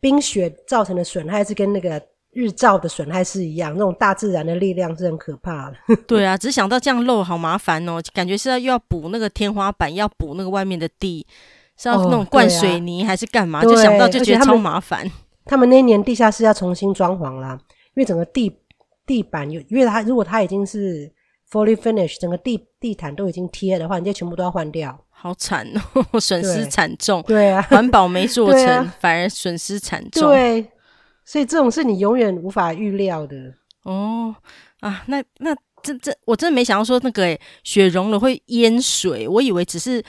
[0.00, 2.02] 冰雪造成的损害是跟那个。
[2.36, 5.76] 日照的损害是一样，那种大自然的力量是很可怕的。
[6.06, 11.26] 对啊，只想到这样漏好麻烦哦，感觉是要又要补那个天花板，要补那个外面的地，
[11.78, 13.62] 是要那种灌水泥还是干嘛？
[13.62, 15.10] 就想到就觉得超麻烦。
[15.46, 17.58] 他们那一年地下室要重新装潢啦，
[17.94, 18.54] 因为整个地
[19.06, 21.10] 地板有，因为它如果它已经是
[21.50, 24.98] fully finished，整个地地毯都已经贴了的话，你就全部都要换掉。
[25.08, 25.66] 好惨
[26.12, 27.22] 哦， 损失惨重。
[27.22, 30.28] 对啊，环保没做成， 啊、反而损失惨重。
[30.28, 30.66] 对，
[31.26, 33.36] 所以这种是你永远无法预料的。
[33.82, 34.34] 哦
[34.80, 40.02] 啊，那那这这，我真的没想到说那个诶，雪融了会淹水，我以为只是，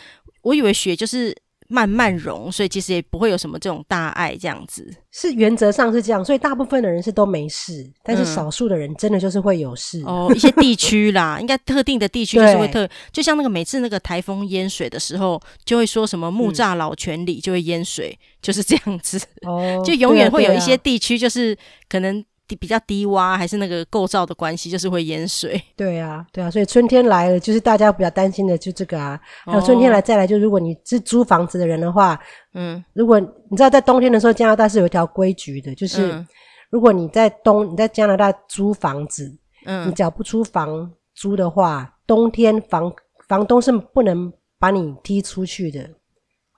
[0.43, 1.35] 我以为雪就是。
[1.67, 4.89] 慢慢融，所以其实也不会有什么这种大碍这样子。
[5.11, 9.99] 是原则上是这样，所以大部分的人是都没事，但是少数的人真的就是会有事。
[10.01, 19.19] 嗯、哦，一些地区啦， 应该特定的地区就是会特，就像那个每次那个台风淹水的时候，就会说什么木栅老泉里就会淹水，嗯、就是这样子。
[19.41, 21.57] 哦， 就永远会有一些地区就是
[21.89, 22.23] 可能。
[22.55, 25.61] 比较低洼，还是那个构造的关系，就是会淹水。
[25.75, 29.19] 对啊，对啊，所以春天来了，就是大家比较担心的，就这个啊。
[29.45, 32.19] 还有春天来再来，就如果你是租房子的人的话，
[32.53, 36.25] 嗯，如果你知道在冬天的时候，加拿大是有一条规矩的，就是
[36.69, 42.93] 如果你在冬你在加拿大租房子，嗯，你缴不出房租的话，冬天房
[43.27, 45.89] 房东是不能把你踢出去的。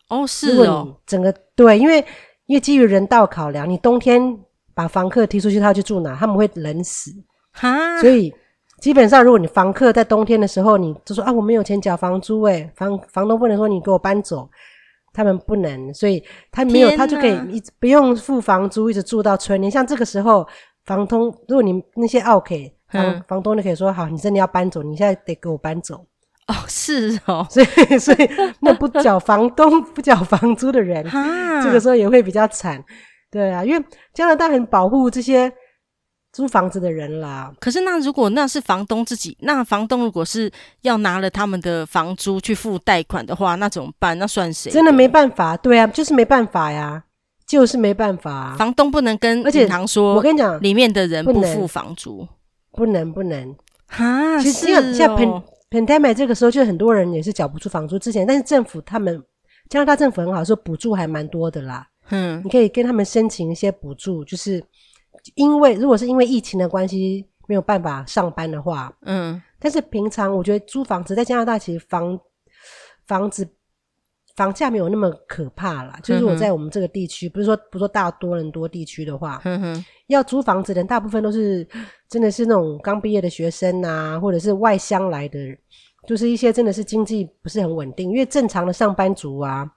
[0.10, 1.98] 哦，是哦，整个对，因为
[2.46, 4.40] 因为基于人道考量，你冬天。
[4.80, 6.16] 把房客踢出去，他要去住哪？
[6.16, 7.12] 他们会冷死
[7.52, 8.00] 哈。
[8.00, 8.34] 所以
[8.80, 14.50] 基本上，如果你房客在冬天的时候，你就说啊，我没有钱缴房租，诶，房房东不能说你给我搬走，
[15.12, 19.70] 他们不能，所以他没有，他就可以一直不用付房租，一直住到春天。
[19.70, 20.48] 像这个时候，
[20.86, 25.96] 房东如果你那些 OK，房房东就可以说好，你真的要搬走，你现在得给我搬走。
[26.48, 27.66] 哦，是哦，所以
[28.00, 28.30] 所以
[28.62, 31.04] 那不缴房东不缴房租的人，
[31.62, 32.82] 这个时候也会比较惨。
[33.32, 35.52] 对啊，因为加拿大很保护这些
[36.32, 37.52] 租房子的人啦。
[37.60, 44.18] 可是那如果那是房东自己，那房东如果是要拿了他们的房租去付贷款的话，那怎么办？
[44.18, 44.72] 那算谁？
[44.72, 47.04] 真的没办法，对啊，就是没办法呀，
[47.46, 48.56] 就是没办法。
[48.58, 52.28] 房东不能跟银行说，我跟你讲，里面的人不付房租，
[52.72, 53.56] 不能不能
[53.88, 54.40] 哈。
[54.40, 59.24] 其实像像 pandemic 这个时候，就很多人也是缴不出房租之前，但是政府他们
[59.70, 61.86] 加拿大政府很好，说补助还蛮多的啦。
[62.10, 64.64] 嗯，你可以跟他们申请一些补助，就是
[65.36, 72.20] 因为如果是因为疫情的关系没有办法上班的话，嗯，但是平常我觉得租房子在加拿大其实房
[73.06, 73.48] 房子
[74.36, 76.00] 房价没有那么可怕啦。
[76.02, 81.68] 就是我在我们这个地区，不是说不是说大多伦多地区的话，嗯哼，要租房子的人大部分都是
[82.08, 85.38] 真的是那种刚毕业的学生啊，或者是外乡来的，
[86.08, 89.70] 就是一些真的是经济不是很稳定，因为正常的上班族啊。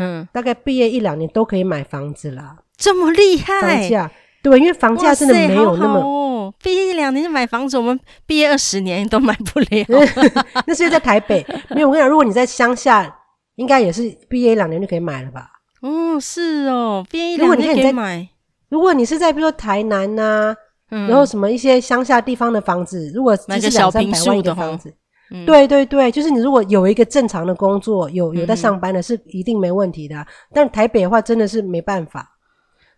[0.00, 3.60] 嗯，大概毕业一两年都可以买房子了，这么厉害？
[3.60, 4.10] 房价
[4.42, 6.54] 对，因为房价真的没有那么哦。
[6.62, 9.86] 毕业一两年就买房子，我们毕业二十年都买不了。
[10.66, 11.88] 那是在台北，没有。
[11.88, 13.14] 我跟你讲，如果你在乡下，
[13.56, 15.50] 应该也是毕业一两年就可以买了吧？
[15.82, 18.26] 哦，是哦，毕业一两年可以买。
[18.70, 20.56] 如果你是在比如说台南呐、啊，
[20.90, 24.94] 嗯、然后什么一些乡下地方的房子，如果只是两三百万一个房子。
[25.30, 32.36] 嗯、对对对，就是你如果有一个正常的工作，有有在上班的，是一定没问题的、但台北的话，真的是没办法。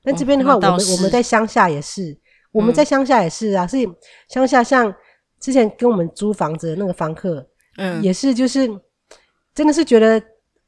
[0.02, 2.18] 但这边的话，哦、我们我们在乡下也是，嗯、
[2.52, 3.66] 我们在乡下也是啊。
[3.66, 3.86] 所以
[4.28, 4.92] 乡下像
[5.38, 8.68] 之前跟我们租房子的那个房客，嗯，也是就是
[9.54, 10.16] 真的是觉得，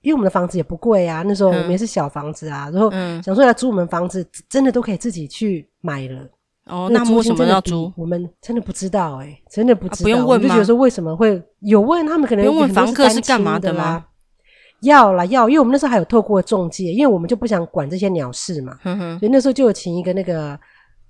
[0.03, 2.91] 因为我们的房子也不贵啊，那时候我们也是小房子啊，嗯、然后
[3.23, 6.29] 想说来租我们房子，真的都可以自己去买了。
[6.67, 7.93] 哦，那为什么要租？
[7.95, 10.05] 我们真的不知道哎、欸，真的不知道。
[10.05, 10.49] 不用问吗？
[10.49, 12.07] 就觉得说为什么会有问？
[12.07, 14.07] 他们可能不用问房客是干嘛的吗？
[14.81, 18.79] 要啦要，因为我们那时候还有透过中介，因为我们就不想管这些鸟事嘛。
[18.85, 19.19] 嗯哼。
[19.19, 20.59] 所以那时候就有请一个那个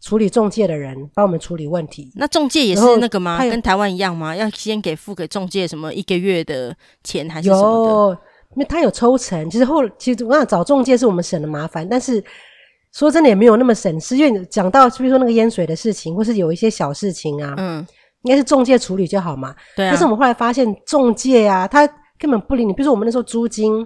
[0.00, 2.10] 处理中介的人帮我们处理问题。
[2.16, 3.38] 那中介也是那个吗？
[3.38, 4.34] 跟台湾一样吗？
[4.34, 7.90] 要先给付给中介什么一个月的钱还是什么的？
[7.90, 8.10] 有，
[8.56, 9.48] 因为他有抽成。
[9.48, 12.20] 其实后其实我想找中介是我们省的麻烦，但是。
[12.94, 17.85] 说真的也没有那么省事，因为讲到比如说那个淹水的事情，或是有一些小事情啊，嗯，
[18.22, 19.52] 应该是中介处理就好嘛。
[19.74, 19.90] 对啊。
[19.90, 21.85] 但是我们后来发现，中介啊，他
[22.20, 22.72] 根本不理你。
[22.72, 23.85] 比如说我们那时候租金，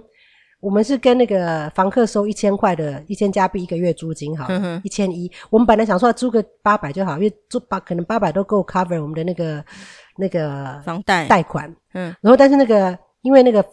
[0.59, 4.47] 我们是跟那个房客收一千块的，一千加币一个月租金，好，
[4.83, 5.31] 一千一。
[5.49, 9.65] 我们本来想说要租个八百就好，因为租八可能八百都够 cover 我们的那个
[10.17, 11.67] 那个房贷贷款。
[11.95, 12.15] 嗯。
[12.21, 13.65] 然后但是那个因为那个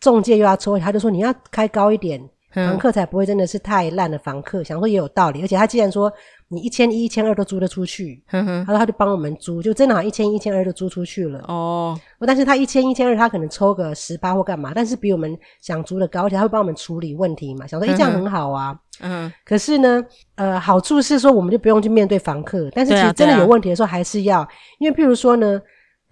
[0.00, 2.18] 中介又要抽，他就说你要开高一点。
[2.52, 4.62] 房客才不会真的是太烂的房客。
[4.62, 6.12] 想说也有道理，而且他既然说
[6.48, 11.40] 你一千一、一千二都租得出去，他说他就帮我们租，就真的好像一千一、一千二就租出去了。
[11.46, 17.66] 哦，但是他一千一、一千二，他可能抽个十八或干嘛，但是比我们想租的高，而且他会帮我们处理问题嘛。
[17.66, 18.78] 想说，哎，这样很好啊。
[19.00, 24.46] 嗯，可是呢，呃，好处是说我们就不用去面对房客，但是其实真的有问题的时候还是要，
[24.78, 25.60] 因为譬如说呢。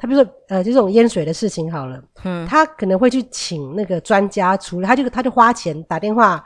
[0.01, 6.43] 他比如说，呃，就这种淹水的事情好了，嗯，他可能会去请那个专家处理，他就他就花钱打电话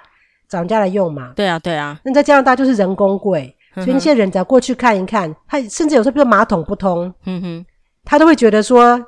[0.48, 1.34] 找人家来用嘛。
[1.36, 2.00] 对啊，对啊。
[2.02, 7.66] 那在加拿大就是人工贵，所以那些人只要过去看一看，他甚至有时候比如说马桶不通，嗯哼，
[8.04, 8.98] 他都会觉得说，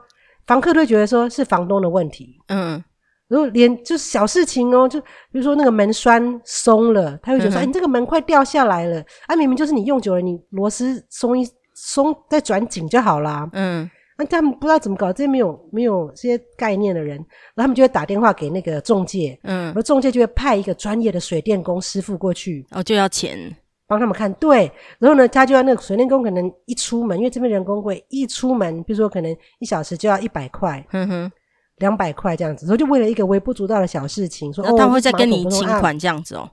[0.47, 2.85] 房客都会觉得说是房东的问题，嗯，
[3.29, 13.49] 如果连就是小事情哦，就比如说那个门栓松了，他会觉得说，哎、这个门快掉下来了，啊，明明就是你用久了，你螺丝松一松再转紧就好啦。
[13.55, 13.91] 嗯。
[14.17, 17.17] 那他们不知道怎么搞，这些没有没有这些概念的人，
[17.55, 23.57] 然后他们就会打电话给那个中介，嗯，然后中介就会派一个专业的水电工师傅过去，哦，就要钱。
[23.87, 31.33] 帮他们看，对，然后呢，他就要那个水电工可能一出门，因为这边人工贵，一出门，比如说可能一小时就要一百块，嗯哼，
[31.77, 36.49] 两百块这样子，然后就为了一个微不足道的小事情，说哦，他会再跟你请款这样子哦，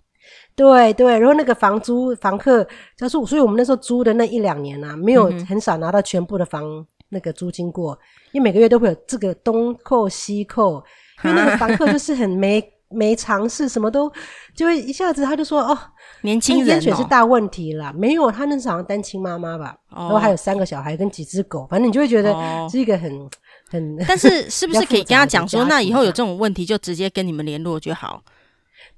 [0.57, 6.85] 对对，然后那个房租房客他说，所以我们那时候租的那一两年啊，没有很少拿到全部的房。
[7.11, 7.97] 那个租金过，
[8.31, 10.83] 因为每个月都会有这个东扣西扣，
[11.23, 14.11] 因为那个房客就是很没没尝试，什么都
[14.55, 15.77] 就会一下子他就说哦，
[16.21, 22.33] 年轻人淹水是大问题啦，没有，他那时候好像单亲妈妈吧，然后还有三个小孩跟几只狗，反正你就会觉得
[22.69, 23.29] 是一个很
[23.69, 23.97] 很。
[24.07, 28.23] 但是是不是可以跟他讲说，那以后有这种问题就直接跟你们联络就好？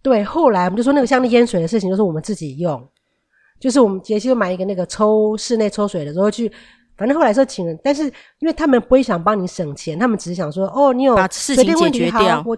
[0.04, 2.88] 对，后来我们就说那个像那淹水的事情，就是我们自己用，
[3.60, 6.52] 就是我们杰西就买一个那个抽室内抽水的时候去。
[6.98, 8.04] 反正后来说请人，但是
[8.40, 12.58] 因为他们不会想帮你省钱，他们只是想说，哦，你有水电问题，好，我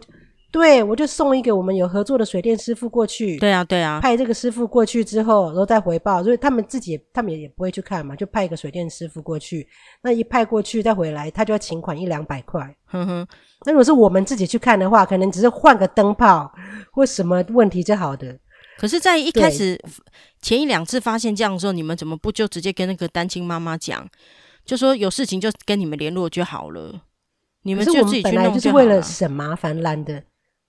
[0.51, 3.37] 对我就送一个我们有合作的水电师傅过去。
[3.39, 9.67] 对啊，对啊，派这个师傅过去之后，然后再回报，所以他们自己也他们也也不会去看嘛，就派一个水电师傅过去。
[10.01, 12.61] 那一派过去再回来，他就要请款一两百块。
[12.85, 13.27] 哼哼，
[13.65, 16.49] 那如果是我们自己去看的话，可能只是换个灯泡
[16.93, 18.37] 或什么问题就好的。
[18.77, 19.79] 可是，在一开始
[20.41, 24.07] 前一两次发现这样的时候，你们怎么不就直接跟那个单亲妈妈讲，
[24.65, 27.01] 就说有事情就跟你们联络就好了？
[27.63, 30.17] 你们就自己去弄就是为了省麻烦懒的，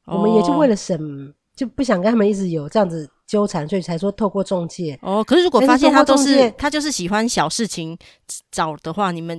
[0.05, 4.99] 哦、我们也就为了省，就不想跟他们一直有这样子纠缠，所以才说透过中介。
[5.03, 7.99] 哦，可是如果发现他都是，是他就是喜欢小事情
[8.51, 9.39] 找的话，你们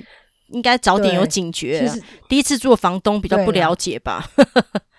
[0.50, 1.80] 应该早点有警觉。
[1.80, 4.30] 其实第一次做房东比较不了解吧？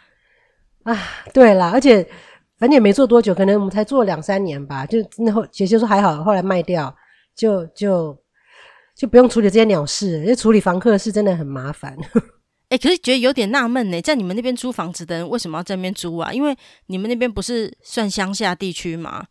[0.85, 0.99] 啊，
[1.35, 2.09] 对啦，而且。
[2.59, 4.85] 反正也没做多久，可能我们才做两三年吧。
[4.85, 6.93] 就那后姐姐说还好，后来卖掉，
[7.37, 8.17] 就就
[8.97, 11.97] 就不用处理这些鸟事，因为处理房客的事真的很麻烦。
[12.69, 16.33] 哎、欸，可是觉得有点纳闷呢，在你们那边租房子的人为什么要在那边租啊？
[16.33, 16.55] 因为
[16.87, 19.25] 你们那边不是算乡下地区吗？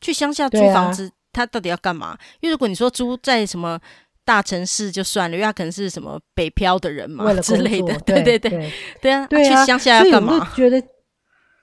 [0.00, 2.16] 去乡下租房子，啊、他到底要干嘛？
[2.40, 3.78] 因为如果你说租在什么
[4.24, 10.50] 大城市就算了，因为他可能是什么北漂的人嘛之类的，对对对对，对啊，对啊，去乡下要干嘛？
[10.56, 10.82] 觉得。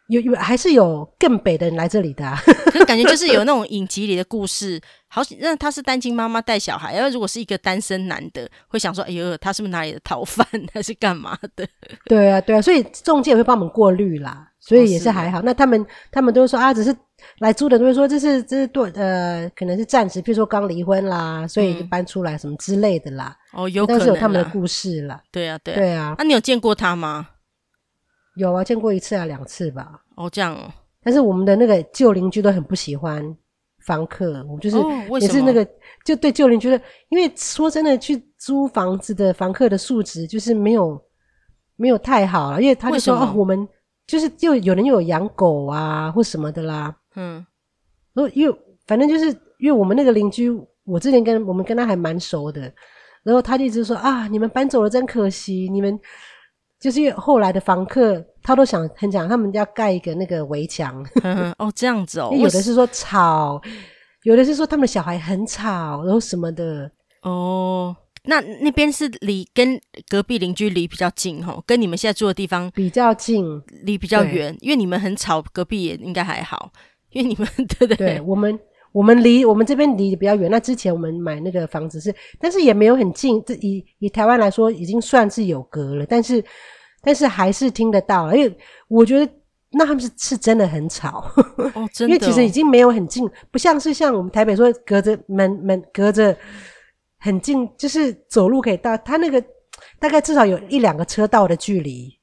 [0.08, 2.38] 有有还是有更北的人来这里的，啊，
[2.72, 11.67] 可感觉就是有那种影集里的故事，好，那他是单亲妈妈带小孩，然后如果是一个单身男的，会想说，哎呦，他是不是哪里的逃犯， 还是干嘛的？
[12.06, 15.39] 对啊，对啊，所以中介会帮我们过滤啦，所以也是还好。
[15.39, 16.96] 哦，那他们他们都说啊，只是
[17.39, 23.36] 来租的，都会说这是这是多呃，可能是暂时，比如说刚离婚啦，所以就搬出来什么之类的啦。
[23.54, 25.22] 嗯、哦，有可能，但是有他们的故事啦。
[25.32, 26.15] 对啊，对啊，对啊。
[26.17, 27.28] 那、啊、你有见过他吗？
[28.38, 30.02] 有啊，见过一次啊，两次吧。
[30.15, 30.71] 哦，这样哦。
[31.04, 33.23] 但是我们的那个旧邻居都很不喜欢
[33.86, 34.78] 房客，我就是
[35.21, 35.65] 也是那个，
[36.04, 41.02] 就对旧邻居的，因为说真的，去租房子的房客的素质就是没有
[41.78, 43.67] 没有太好了，因为他就说哦，我们
[44.06, 47.45] 就是又有人又有养狗啊或什么的啦，嗯，
[48.13, 49.28] 然后又反正就是
[49.60, 50.52] 因为我们那个邻居，
[50.84, 52.62] 我之前跟我们跟他还蛮熟的，
[53.23, 55.97] 然后他就一直说啊，你们搬走了真可惜，你们。
[56.80, 61.06] 就是因为后来的房客，他都想很想他们家盖一个那个围墙。
[61.58, 62.30] 哦，这样子哦。
[62.32, 63.62] 有的是说吵，
[64.24, 66.92] 有的是说他们的小孩很吵，然后什么的。
[67.24, 74.56] 哦，那那边是离跟隔壁邻居离比较近哦，跟你们现在住的地方比较近，离比较远。
[74.60, 76.72] 因为你们很吵，隔壁也应该还好。
[77.12, 77.48] 因为你们
[77.80, 78.58] 对对对，我们
[78.91, 80.50] 我们离我们这边离比较远。
[80.50, 83.43] 那之前我们买那个房子是，但是也没有很近。
[83.45, 86.43] 这以以台湾来说，已经算是有隔了，但是。
[87.00, 88.58] 但是还是听得到，因为
[88.89, 89.32] 我觉得
[89.71, 91.24] 那他们是是真的很吵，
[91.74, 96.36] 哦， 真的哦，因为其实已经没有很近，不像是像我们台北说隔着门门隔着
[97.20, 99.41] 很近，就是走路可以到，他那个
[99.99, 102.16] 大概至少有一两个车道的距离。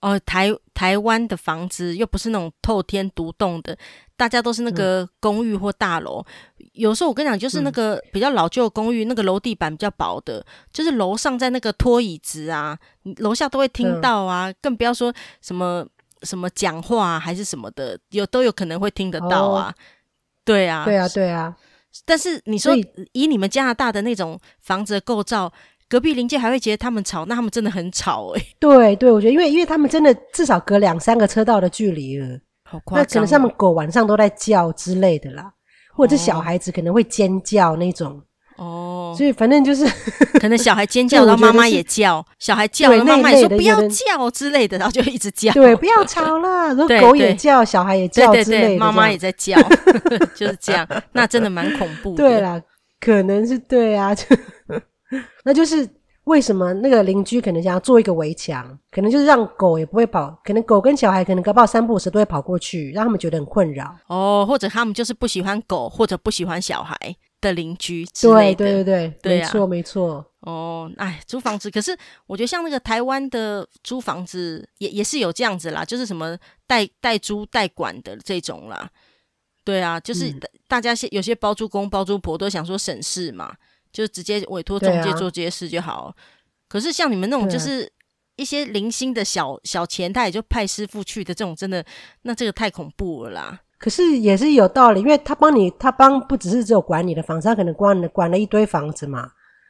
[0.00, 3.76] 哦，台台湾的房子又不是那种透天独栋的，
[4.16, 6.24] 大家都是那个公寓或大楼。
[6.58, 10.42] 嗯、有时候我跟你讲，就是那个比较老旧的公寓，嗯、那个楼地板比较薄的，
[10.72, 12.78] 就是楼上在那个拖椅子啊，
[13.18, 15.86] 楼下都会听到啊，嗯、更不要说什么
[16.22, 19.68] 什么讲话、啊、还是什么的，有都有可能会听得到啊。
[19.68, 19.74] 哦、
[20.46, 21.54] 对啊，对啊，对啊。
[22.06, 22.74] 但是你说
[23.12, 25.52] 以你们加拿大的那种房子的构造。
[25.90, 28.46] 隔壁邻居还会觉得他们吵，那他们真的很吵哎、欸。
[28.60, 32.26] 对对，我觉得因为因为他们真的至少隔两三个车道的距离了，
[32.62, 33.04] 好夸张。
[33.04, 35.52] 那可能他们狗晚上都在叫之类的啦，
[35.92, 38.22] 或者是小孩子可能会尖叫那种。
[38.56, 39.84] 哦，所以反正就是
[40.38, 45.50] 可能小孩尖叫，然后妈妈也叫，小孩叫，然后妈妈也说不要叫之类的，然后就一直叫。
[45.54, 46.74] 对，不要吵了。
[46.74, 49.56] 然后狗也叫，小孩也叫之类的，妈妈也在叫，
[50.36, 50.86] 就是这样。
[51.12, 52.18] 那真的蛮恐怖的。
[52.18, 52.62] 对啦，
[53.00, 54.14] 可能是对啊。
[55.44, 55.88] 那就是
[56.24, 66.96] 为什么那个邻居可能想要做一个围墙，可能就是让狗也不会跑，可能狗跟小孩可能隔不好三步五时都会跑过去，让他们觉得很困扰哦，或者他们就是不喜欢狗或者不喜欢小孩
[67.40, 68.64] 的邻居之类的。
[68.64, 70.24] 对对对对，没错没错。
[70.40, 71.96] 哦，哎，租房子，可是
[72.26, 78.88] 我觉得像那个台湾的租房子也也是有这样子啦，就是什么代代租代管的这种啦。
[79.64, 80.34] 对啊，就是
[80.66, 83.54] 大家有些包租公包租婆都想说省事嘛。
[83.92, 86.02] 就直接委托中介做这些事就好。
[86.02, 86.14] 啊、
[86.68, 87.90] 可是像你们那种，就是
[88.36, 91.84] 一些零星的小小钱，他也就派师傅去的这种，真的，
[92.22, 93.60] 那这个太恐怖了啦。
[93.78, 99.26] 可是也是有道理，因为他帮你，他帮不只是只有管你的房子，他可能管了管了一堆房子嘛，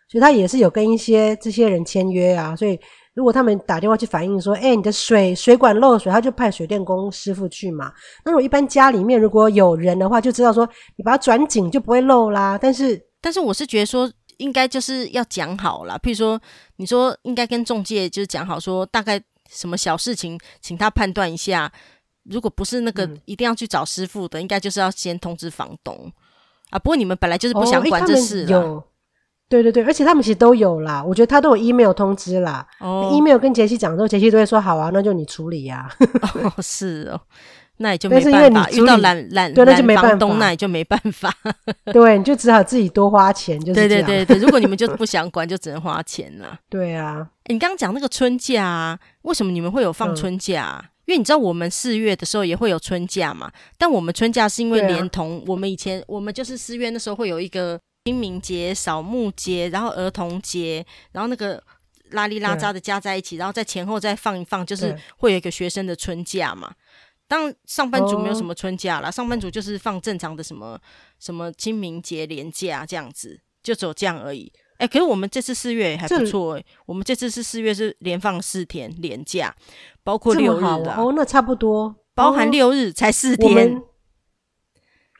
[0.09, 2.57] 所以他也是有跟一些这些人签约啊。
[2.57, 2.77] 所以
[3.15, 7.93] 如果他们打电话去反映说，哎、欸，你的水水管漏水，他就派水电工师傅去嘛。
[8.25, 12.59] 那我一般家里面如果有人的话，就知道说你把它转紧就不会漏啦。
[12.61, 16.41] 但是但是我是觉得说，应该就是要讲好了，譬如说，
[16.77, 21.73] 你说应该跟中介就是讲好，说大概什么小事情，请他判断一下。
[22.25, 26.13] 如果不是那个一定要去找师傅的，嗯、应该就是要先通知房东
[26.69, 26.79] 啊。
[26.79, 28.51] 不过你们本来就是不想管这事啦。
[28.53, 28.85] 有，
[29.49, 31.03] 对对对，而且他们其实都有啦。
[31.03, 32.65] 我觉得他都有 email 通知啦。
[32.79, 35.91] 哦，email 跟杰西讲之后，杰西都会说好啊，那就你处理呀、
[36.21, 36.31] 啊。
[36.57, 37.21] 哦，是哦。
[37.83, 41.35] 那也就没办法，遇到懒懒对，那就没办法，那也就没办法。
[41.93, 43.75] 对，你就只好自己多花钱，就是。
[43.75, 46.59] 对对对对，如果你们就不想管，就只能花钱了。
[46.69, 50.85] 对啊，欸、你刚刚讲那个春假啊，为什么你们会有放春假、啊？
[50.85, 61.63] 嗯、因为你知道我们四月的时候也会有春假嘛，但我们春假是因为连同、啊、我们以前我们就是四月的时候会有一个清明节、扫墓节，然后儿童节，然后那个
[62.11, 66.71] 拉里拉扎的加在一起，然后在前后再放一放，就是会有一个学生的春假嘛。
[67.31, 70.77] 当上班族没有什么春假啦，哦、上班族就是放正常的什么
[71.21, 74.53] 什么清明节连假这样子，就只有这样而已。
[74.79, 79.55] 哎、欸，可是我们这次四月还不错哎、欸，我们这次是四月是连放四天连假，
[80.03, 83.55] 包括六日的哦，那差不多，包含六日才四天。
[83.55, 83.83] 们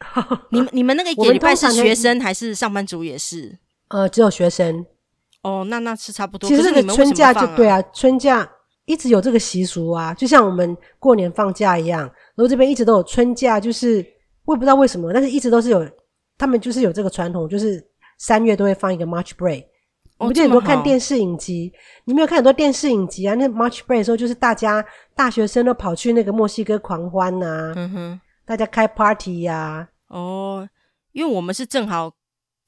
[0.51, 3.61] 你们你们那个一个 礼拜是学生还是上班族也是？
[3.87, 4.85] 呃，只有学生。
[5.43, 6.49] 哦，那那是差不多。
[6.49, 8.51] 其实你们春假就对啊，春假。
[8.91, 14.05] 一直有这个习俗啊，就像我们过年放假一样，然后这边一直都有春假，就是
[14.45, 15.89] 我也不知道为什么，但是一直都是有，
[16.37, 17.81] 他们就是有这个传统，就是
[18.19, 19.67] 三月都会放一个 March Break。
[20.19, 21.73] 我们就很多看电视影集，
[22.05, 23.35] 你没有看很多电视影集啊？
[23.37, 24.85] 那 March Break 的时候，就是大家
[25.15, 29.89] 大学生都跑去那个墨西哥狂欢呐、啊，嗯哼，大家开 party 呀、啊。
[30.09, 30.69] 哦，
[31.13, 32.13] 因为我们是正好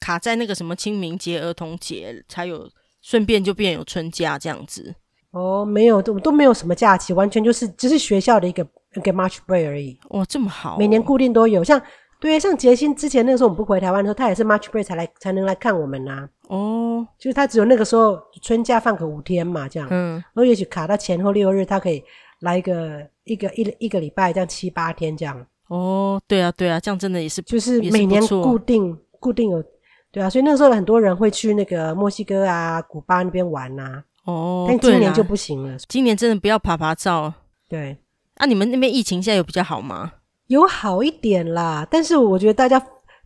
[0.01, 2.71] 卡在那个什么清明节、儿童节，才有
[3.03, 4.95] 顺便就变有春假这样子。
[5.33, 8.63] 哦，没有，都都没有什么假期，完全就是只是学校的一个
[8.95, 9.99] 一个 March Break 而已。
[10.11, 11.65] 哇，这么好，每年固定都有。
[11.65, 11.81] 像
[12.21, 16.29] 对，像杰星之前那个时候我们不回台湾的时候，他也是 March Break 才来才能来看我们呐、啊。
[16.49, 19.89] 哦，就是他只有那个时候春假放个五天嘛，这样。
[19.91, 22.05] 嗯，然后也许卡到前后六日，他可以
[22.41, 25.45] 来一个一个一一个礼拜这样七八天这样。
[25.69, 29.65] 哦，对啊，对啊，这样真的也是就是每年固定固定有，
[30.13, 34.05] 对啊，所以那个时候很多人会去那个墨西哥啊、古巴那边玩呐、啊。
[34.25, 35.77] 哦，但今年就不行了。
[35.89, 37.33] 今年真的不要爬爬照。
[37.69, 37.97] 对，
[38.37, 40.13] 啊，你们那边疫情现在有比较好吗？
[40.49, 42.79] 有好一点啦，但是我觉得大家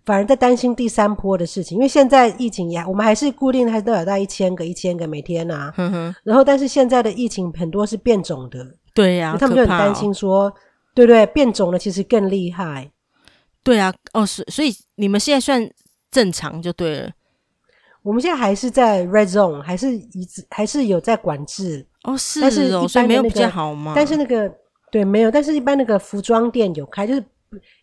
[0.05, 5.75] 反而在担心第三波的事情，因为现在疫情也我们还是固定还是都有在一千个一千个每天啊。
[5.77, 6.15] 嗯哼。
[6.23, 8.65] 然后，但是现在的疫情很多是变种的。
[8.95, 10.55] 对呀、啊，他们就很担心说，哦、
[10.95, 12.91] 对，不对，变种的其实更厉害。
[13.65, 15.69] 对啊，哦，所所以你们现在算
[16.11, 17.11] 正常就对了。
[18.07, 23.93] 我们现在还是在 red zone，还是一直还是有在管制哦，是哦，但是一般的、那个、所以没有比较好吗？
[23.97, 24.49] 但是那个
[24.93, 27.25] 对没有，但是一般那个服装店有开，就是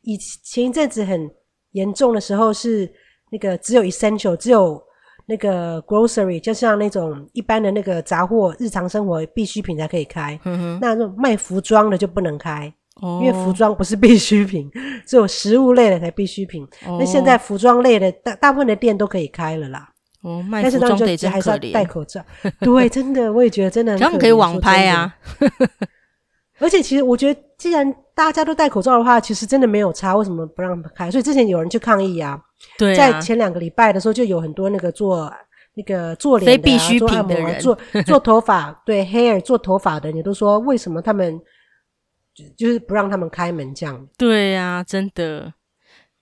[0.03, 1.29] 以前一阵子很
[1.73, 2.89] 严重的时候是
[3.31, 4.81] 那个只有 essential，只有
[5.25, 10.39] 那个 grocery，就像那种一般的那个杂货，日常生活必需品才可以开。
[10.45, 14.71] 嗯哼，那种卖服装的就不能开，哦，因为服装不是必需品，
[15.05, 16.63] 只有食物类的才必需品。
[16.87, 19.89] 哦，那现在服装类的大大部分的店都可以开了啦。
[20.23, 22.23] 哦，卖服装得真可怜，还是要戴口罩。
[22.59, 23.97] 对，真的，我也觉得真的。
[23.99, 25.15] 他们可以网拍啊。
[26.59, 31.11] 而且其实我觉得，既然大家都戴口罩的话，其实真的没有差，为什么不让开？
[31.11, 32.41] 所以之前有人去抗议啊。
[32.77, 35.29] 对啊，在前两个礼拜的时候，就有很多那个做
[35.73, 41.37] 那个做脸的、啊、必需品的人做做头发，对 hair 做头发的人也都说，为什么他们
[42.33, 44.07] 就就是不让他们开门这样？
[44.17, 45.53] 对呀、啊，真的。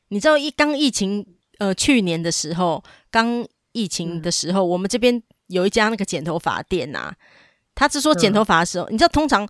[0.07, 1.25] 你知道一刚疫情
[1.59, 7.15] 呃去年的时候，刚疫情的时候，嗯、我们这边有一家那个剪头发店呐、啊，
[7.75, 9.47] 他是说剪头发的时候，嗯、你知道通常。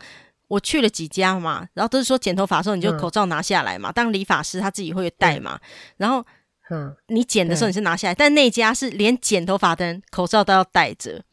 [0.52, 5.58] 我去了几家嘛，然后都是说剪头发的时候你就口罩拿下来嘛，嗯、当理发师他自己会戴嘛，
[5.96, 6.22] 然后，
[6.70, 11.24] 嗯，你剪的时候你是拿下来，但那家是连剪头发的人口罩都要戴着，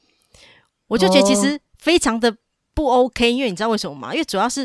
[0.87, 2.33] 我就觉得其实非常的
[2.73, 4.13] 不 OK，因为你知道为什么吗？
[4.15, 4.65] 因为主要是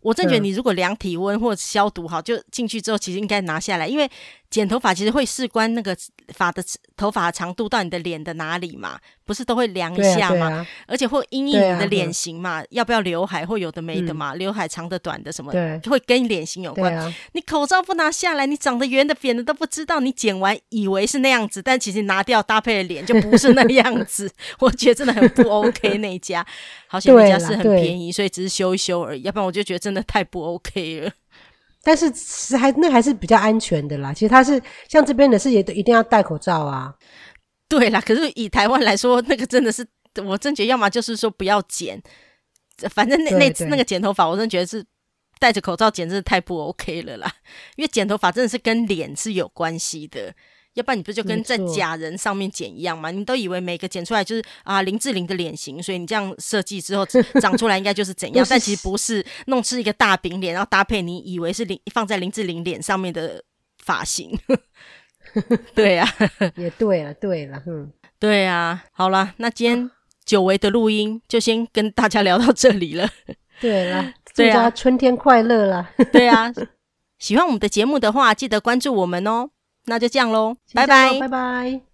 [0.00, 4.10] 我真觉得你如果量体温或者消毒好，就进去之后其实应该拿下来，因为。
[4.54, 5.96] 剪头发其实会事关那个
[6.28, 6.62] 发的
[6.96, 10.46] 头发的长度到你的脸的哪里嘛，不是都会量一下吗？
[10.46, 16.94] 啊啊、而且会因应你的脸型嘛，啊、要不要刘海或有的没的嘛，刘、嗯、海长的短的什么的，就会跟脸型有关。
[16.96, 24.30] 啊、你口罩不拿下来，你长得圆的扁的都不知道，你剪完以为是那样子，但其实拿掉搭配的脸就不是那样子。
[24.60, 26.46] 我觉得真的很不 OK 那一家，
[26.86, 31.10] 好像那家是很便宜，所以只是修一修而已，要不然我就觉得真的太不 OK 了。
[31.84, 34.12] 但是是还那还是比较安全的啦。
[34.12, 36.94] 其实他是像这边的是也都一定要戴口罩啊。
[37.68, 39.86] 对啦，可是以台湾来说，那个真的是
[40.24, 42.00] 我真觉得，要么就是说不要剪，
[42.90, 44.84] 反正那那次那那个剪头发，我真觉得是
[45.38, 47.32] 戴着口罩剪，真的太不 OK 了啦。
[47.76, 50.34] 因为剪头发真的是跟脸是有关系的。
[50.74, 53.10] 要不然你不就跟在假人上面剪一样吗？
[53.10, 57.06] 你都以为每个剪出来就是啊林志玲的脸型，所以你这样设计之后
[57.40, 58.46] 长 出来应该就是怎样？
[58.48, 63.42] 但其实不是，弄出一个大饼脸，然后搭配你以为是林放在林志玲脸上面的
[63.82, 64.38] 发型。
[65.74, 68.84] 对呀、啊，也对了，对了，嗯，对呀、啊。
[68.92, 69.90] 好了，那今天
[70.24, 73.08] 久违的录音就先跟大家聊到这里了。
[73.60, 75.90] 对了，祝大家春天快乐啦！
[76.12, 76.52] 对啊，
[77.18, 79.50] 喜欢我们的节目的话，记得关注我们哦。
[79.86, 81.84] 那就这样喽，拜拜，拜拜。